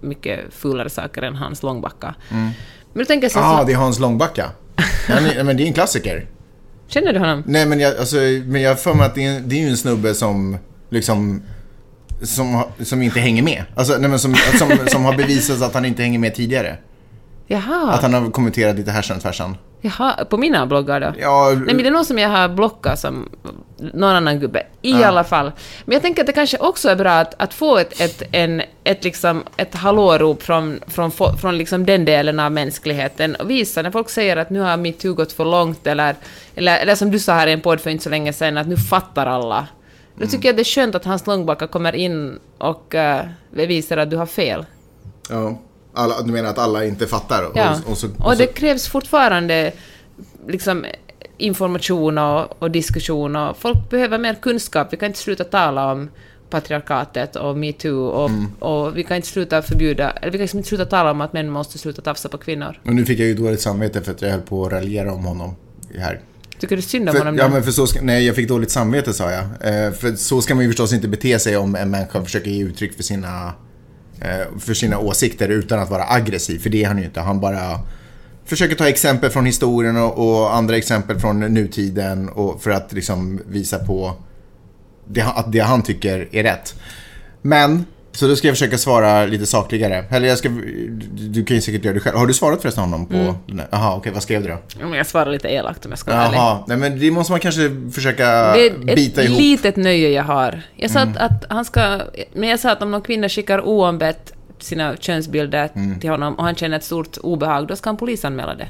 [0.00, 2.14] mycket fulare saker än Hans Långbacka.
[2.28, 2.54] Men
[2.94, 4.50] då tänker jag så, Ja, ah, det är Hans Långbacka.
[5.08, 6.26] Är, men det är en klassiker.
[6.88, 7.42] känner du honom?
[7.46, 9.76] Nej, men jag, alltså, men jag för mig att det är, det är ju en
[9.76, 10.58] snubbe som
[10.90, 11.42] liksom
[12.22, 13.64] som, som inte hänger med.
[13.74, 16.76] Alltså, nej, men som, som, som har bevisat att han inte hänger med tidigare.
[17.46, 19.56] Jaha, Att han har kommenterat lite härsan och tvärsan.
[19.80, 21.12] jaha, på mina bloggar då?
[21.20, 23.28] Ja, Nej, men det är någon som jag har blockat som
[23.78, 24.62] någon annan gubbe.
[24.82, 25.06] I Ja.
[25.06, 25.52] alla fall.
[25.84, 28.62] Men jag tänker att det kanske också är bra att, att få ett, ett, en,
[28.84, 31.10] ett, liksom, ett hallårop från, från,
[31.40, 35.14] från liksom den delen av mänskligheten och visa när folk säger att nu har metoo
[35.14, 36.14] gått för långt eller,
[36.54, 38.66] eller, eller som du sa här i en podd för inte så länge sedan att
[38.66, 39.66] nu fattar alla.
[40.20, 44.10] Då tycker jag det är skönt att Hans Långbacka kommer in och uh, bevisar att
[44.10, 44.66] du har fel.
[45.30, 45.58] ja.
[45.94, 47.42] Alla, du menar att alla inte fattar?
[47.46, 47.76] Och, Ja.
[47.86, 49.72] och, så, och, och så, det krävs fortfarande
[50.48, 50.84] liksom
[51.38, 54.88] information och, och diskussion och folk behöver mer kunskap.
[54.92, 56.10] Vi kan inte sluta tala om
[56.50, 58.52] patriarkatet och metoo och, Mm.
[58.58, 61.32] och vi kan inte sluta förbjuda, eller vi kan liksom inte sluta tala om att
[61.32, 62.80] män måste sluta tafsa på kvinnor.
[62.84, 65.24] och nu fick jag ju dåligt samvete för att jag höll på att raljera om
[65.24, 65.56] honom
[65.98, 66.20] här.
[66.60, 68.70] Tycker du synd om För, honom ja, men för så ska, nej, jag fick dåligt
[68.70, 69.42] samvete sa jag.
[69.42, 72.64] Eh, för så ska man ju förstås inte bete sig om en människa försöker ge
[72.64, 73.52] uttryck för sina
[74.20, 77.20] eh, för sina åsikter utan att vara aggressiv, för det är han ju inte.
[77.20, 77.80] Han bara
[78.44, 83.40] försöker ta exempel från historien och, och andra exempel från nutiden och för att liksom
[83.46, 84.16] visa på
[85.08, 86.74] det, att det han tycker är rätt.
[87.42, 90.04] Men, så då ska jag försöka svara lite sakligare.
[90.10, 90.48] Eller jag ska,
[91.12, 92.16] du kan ju säkert göra det själv.
[92.16, 93.34] Har du svarat förresten honom på Mm.
[93.46, 93.62] den?
[93.70, 94.58] Jaha, okej, vad skrev du då?
[94.80, 96.36] Ja, men jag svarar lite elakt om jag ska vara ärlig.
[96.38, 99.40] Jaha, nej men det måste man kanske försöka Det är bita ett ihop.
[99.40, 100.62] litet nöje jag har.
[100.76, 101.14] Jag sa Mm.
[101.18, 102.00] att, att han ska...
[102.32, 106.00] Men jag sa att om någon kvinna skickar oombett sina könsbilder Mm.
[106.00, 108.66] till honom och han känner ett stort obehag, då ska han polisanmäla det.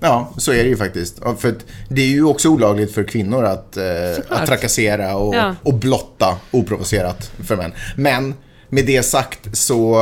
[0.00, 1.18] Ja, så är det ju faktiskt.
[1.38, 1.54] För
[1.88, 3.84] det är ju också olagligt för kvinnor att, eh,
[4.28, 5.54] att trakassera och, Ja.
[5.62, 7.72] och blotta oprovocerat för män.
[7.96, 8.34] Men
[8.74, 9.94] med det sagt så...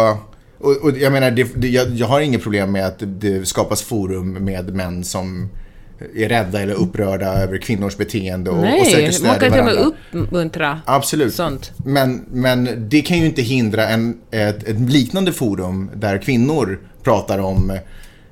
[0.58, 3.82] Och, och jag menar, det, det, jag, jag har inget problem med att det skapas
[3.82, 5.48] forum med män som
[6.16, 9.60] är rädda eller upprörda över kvinnors beteende och, och söker Nej, stöd man kan till
[9.60, 11.34] och med uppmuntra Absolut.
[11.34, 11.72] sånt.
[11.76, 17.38] Men, men det kan ju inte hindra en, ett, ett liknande forum där kvinnor pratar
[17.38, 17.78] om,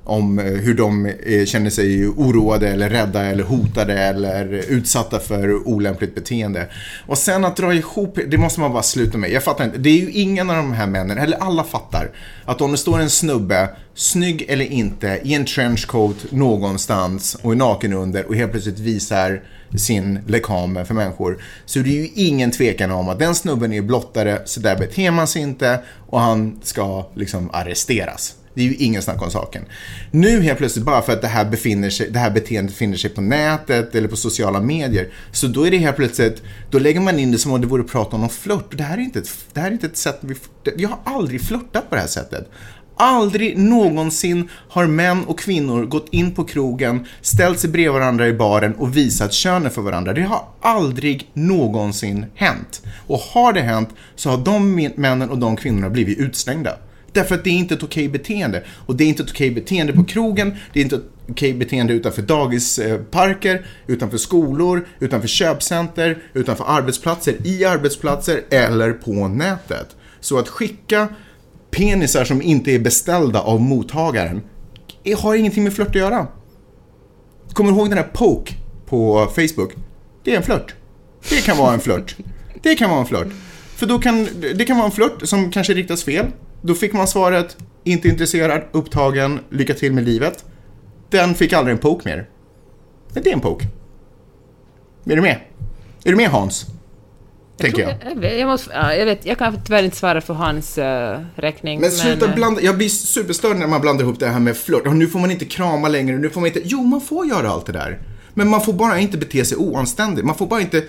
[0.05, 5.69] om eh, hur de eh, känner sig oroade eller rädda eller hotade eller utsatta för
[5.69, 6.67] olämpligt beteende.
[7.07, 9.31] Och sen att dra ihop, det måste man bara sluta med.
[9.31, 12.11] Jag fattar inte, det är ju ingen av de här männen, eller alla fattar,
[12.45, 17.57] att om det står en snubbe, snygg eller inte, i en trenchcoat någonstans och är
[17.57, 19.43] naken under och helt plötsligt visar
[19.79, 21.43] sin lekam för människor.
[21.65, 25.11] Så det är ju ingen tvekan om att den snubben är blottare, så där beter
[25.11, 28.35] man sig inte och han ska liksom arresteras.
[28.55, 29.65] Det är ju ingen snack om saken.
[30.11, 33.11] Nu helt plötsligt, bara för att det här, befinner sig, det här beteendet befinner sig
[33.11, 37.19] på nätet eller på sociala medier, så då är det helt plötsligt, då lägger man
[37.19, 38.77] in det som om det vore att prata om någon flört.
[38.77, 40.35] Det här är inte ett, det här är inte ett sätt, vi,
[40.77, 42.51] jag har aldrig flörtat på det här sättet.
[42.97, 48.33] Aldrig någonsin har män och kvinnor gått in på krogen, ställt sig bredvid varandra i
[48.33, 50.13] baren och visat könen för varandra.
[50.13, 52.83] Det har aldrig någonsin hänt.
[53.07, 56.77] Och har det hänt så har de männen och de kvinnorna blivit utslängda.
[57.13, 58.65] Därför att det är inte ett okej beteende.
[58.87, 61.93] Och det är inte ett okej beteende på krogen, det är inte ett okej beteende
[61.93, 69.97] utanför dagisparker, utanför skolor, utanför köpcenter, utanför arbetsplatser, i arbetsplatser eller på nätet.
[70.21, 71.09] Så att skicka
[71.71, 74.43] penisar som inte är beställda av mottagaren
[75.19, 76.27] har ingenting med flört att göra.
[77.53, 78.55] Kommer du ihåg den här Poke
[78.87, 79.73] på Facebook?
[80.25, 80.75] Det är en flört.
[81.31, 82.17] Det kan vara en flört.
[82.63, 83.29] Det kan vara en flört.
[83.77, 86.27] För då kan, det kan vara en flört som kanske riktas fel.
[86.63, 90.45] Då fick man svaret, inte intresserad, upptagen, lycka till med livet.
[91.11, 92.29] Den fick aldrig en poke mer.
[93.15, 93.67] Men det är en poke.
[95.05, 95.39] Är du med?
[96.05, 96.67] Är du med Hans?
[97.61, 97.95] Tänker jag.
[98.11, 100.85] Jag, vet, jag, måste, ja, jag, vet, jag kan tyvärr inte svara för hans uh,
[101.35, 101.81] räkning.
[101.81, 104.87] Men sluta eh, blanda, jag blir superstörd när man blandar ihop det här med flört.
[104.87, 107.51] Och nu får man inte krama längre, nu får man inte, jo man får göra
[107.51, 107.99] allt det där.
[108.35, 110.27] Men man får bara inte bete sig oanständigt.
[110.27, 110.85] Man får bara inte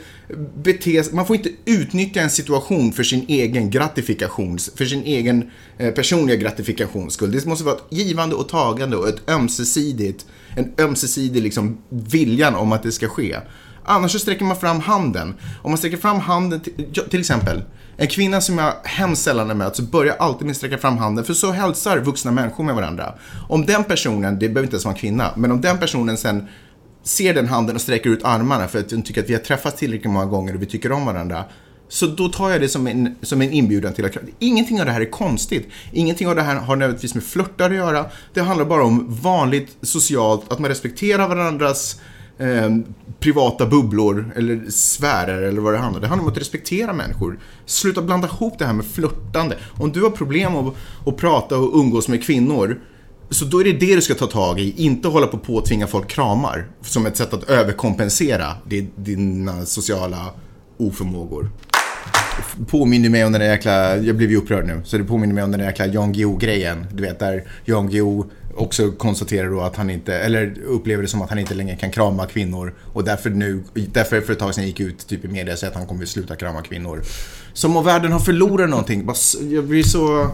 [0.64, 5.94] bete man får inte utnyttja en situation för sin egen gratifikations, för sin egen eh,
[5.94, 7.32] personliga gratifikations skull.
[7.32, 10.26] Det måste vara ett givande och tagande och ett ömsesidigt,
[10.56, 13.38] en ömsesidig liksom viljan om att det ska ske.
[13.84, 15.34] Annars så sträcker man fram handen.
[15.62, 17.62] Om man sträcker fram handen, till, ja, till exempel,
[17.98, 21.26] en kvinna som jag hemskt sällan möter så börjar alltid med att sträcka fram handen,
[21.26, 23.14] för så hälsar vuxna människor med varandra.
[23.50, 26.48] Om den personen, det behöver inte ens vara en kvinna, men om den personen sen
[27.04, 29.80] ser den handen och sträcker ut armarna för att den tycker att vi har träffats
[29.80, 31.44] tillräckligt många gånger och vi tycker om varandra.
[31.88, 34.92] Så då tar jag det som en, som en inbjudan till att ingenting av det
[34.92, 35.68] här är konstigt.
[35.92, 38.06] Ingenting av det här har nödvändigtvis med flörtar att göra.
[38.34, 42.02] Det handlar bara om vanligt socialt, att man respekterar varandras
[42.38, 42.70] eh,
[43.20, 46.02] privata bubblor eller sfärer eller vad det handlar om.
[46.02, 47.40] Det handlar om att respektera människor.
[47.66, 49.58] Sluta blanda ihop det här med flörtande.
[49.80, 50.76] Om du har problem att,
[51.06, 52.80] att prata och umgås med kvinnor
[53.32, 55.88] så då är det det du ska ta tag i, inte hålla på och påtvinga
[55.88, 58.56] folk kramar som ett sätt att överkompensera
[58.96, 60.34] dina sociala
[60.78, 61.50] oförmågor.
[62.68, 65.44] Påminner mig om den där jäkla, jag blev ju upprörd nu, så det påminner mig
[65.44, 66.86] om den där jäkla Jan Guillou-grejen.
[66.94, 68.24] Du vet där Jan Guillou
[68.56, 71.92] också konstaterar då att han inte, eller upplever det som att han inte längre kan
[71.92, 75.54] krama kvinnor och därför nu, därför för ett tag sedan gick ut typ i media
[75.54, 77.02] och sa att han kommer att sluta krama kvinnor.
[77.54, 79.10] Som om världen har förlorat någonting.
[79.52, 80.32] Jag blir så...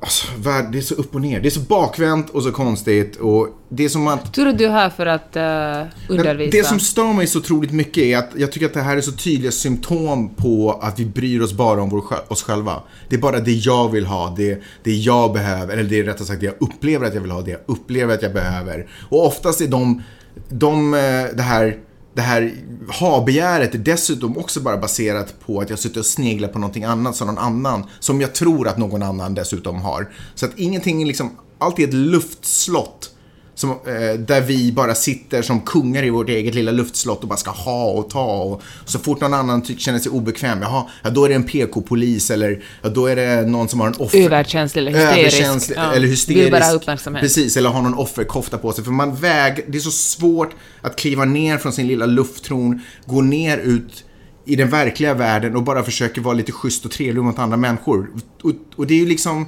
[0.00, 0.26] Alltså,
[0.72, 1.40] det är så upp och ner.
[1.40, 4.34] det är så bakvänt och så konstigt och det är som att...
[4.34, 6.50] Tur att du är här för att uh, undervisa.
[6.50, 9.00] Det som stör mig så otroligt mycket är att jag tycker att det här är
[9.00, 12.82] så tydliga symptom på att vi bryr oss bara om vår, oss själva.
[13.08, 16.26] Det är bara det jag vill ha, det, det jag behöver, eller det är rättare
[16.26, 18.86] sagt det jag upplever att jag vill ha, det jag upplever att jag behöver.
[19.08, 20.02] Och oftast är de,
[20.48, 20.90] de
[21.34, 21.78] det här
[22.18, 22.52] det här
[23.00, 27.16] ha-begäret är dessutom också bara baserat på att jag sitter och sneglar på någonting annat
[27.16, 30.12] som någon annan, som jag tror att någon annan dessutom har.
[30.34, 33.10] Så att ingenting liksom, allt är ett luftslott
[33.58, 37.36] som, eh, där vi bara sitter som kungar i vårt eget lilla luftslott och bara
[37.36, 38.42] ska ha och ta.
[38.42, 41.44] Och så fort någon annan tycker, känner sig obekväm, jaha, ja, då är det en
[41.44, 44.18] PK-polis eller ja, då är det någon som har en offer...
[44.18, 45.36] Överkänslig eller hysterisk.
[45.40, 45.92] Överkänslig, Ja.
[45.92, 46.44] eller hysterisk.
[46.44, 47.22] Vill bara ha uppmärksamhet.
[47.22, 48.84] Precis, eller har någon offerkofta på sig.
[48.84, 50.50] För man väg, det är så svårt
[50.80, 54.04] att kliva ner från sin lilla lufttron, gå ner ut
[54.44, 58.10] i den verkliga världen och bara försöka vara lite schysst och trevlig mot andra människor.
[58.42, 59.46] Och, och det är ju liksom,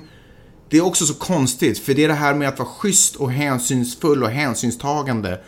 [0.71, 3.33] det är också så konstigt, för det är det här med att vara schysst och
[3.33, 5.41] hänsynsfull och hänsynstagande.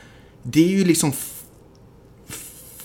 [0.43, 1.13] Det är ju liksom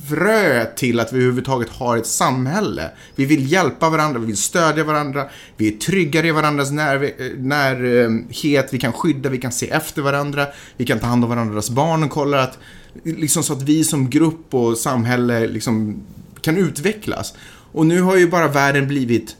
[0.09, 2.91] frö till att vi överhuvudtaget har ett samhälle.
[3.15, 6.99] Vi vill hjälpa varandra, vi vill stödja varandra, vi är tryggare i varandras när,
[7.37, 11.69] närhet, vi kan skydda, vi kan se efter varandra, vi kan ta hand om varandras
[11.69, 12.57] barn och kolla att,
[13.03, 16.01] liksom så att vi som grupp och samhälle liksom
[16.41, 17.33] kan utvecklas.
[17.71, 19.35] Och nu har ju bara världen blivit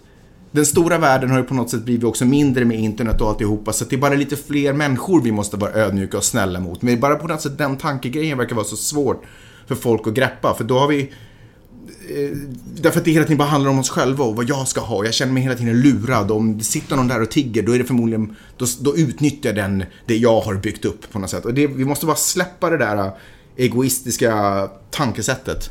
[0.58, 3.74] den stora världen har ju på något sätt blivit också mindre med internet och alltihopa
[3.74, 6.82] så det är bara lite fler människor vi måste vara ödmjuka och snälla mot.
[6.82, 9.24] Men bara på något sätt den tankegrejen verkar vara så svårt
[9.68, 12.38] för folk att greppa för då har vi eh,
[12.82, 15.05] Därför att det hela tiden bara handlar om oss själva och vad jag ska ha.
[15.05, 16.32] Jag känner mig hela tiden lurad.
[16.32, 19.84] Om det sitter någon där och tigger, då är det förmodligen, då, då utnyttjar den
[20.05, 21.45] det jag har byggt upp på något sätt.
[21.45, 23.12] Och det, vi måste bara släppa det där
[23.58, 25.70] egoistiska tankesättet.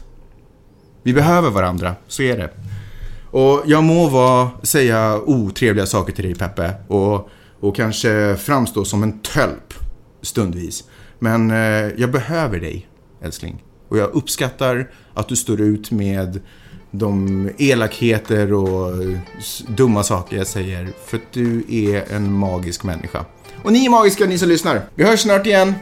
[1.03, 2.51] Vi behöver varandra, så är det.
[3.37, 7.29] Och jag må vara, säga otrevliga saker till dig Peppe och,
[7.61, 9.75] och kanske framstå som en tölp
[10.23, 10.85] stundvis.
[11.19, 11.57] Men eh,
[11.97, 12.87] jag behöver dig,
[13.23, 13.63] älskling.
[13.89, 16.41] Och jag uppskattar att du står ut med
[16.91, 18.93] de elakheter och
[19.39, 20.89] s- dumma saker jag säger.
[21.07, 23.25] För att du är en magisk människa.
[23.63, 24.81] Och ni är magiska, ni som lyssnar.
[24.95, 25.75] Vi hörs snart igen.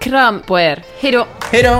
[0.00, 0.84] Kram på er.
[1.00, 1.26] Hej då!
[1.52, 1.78] Hej då!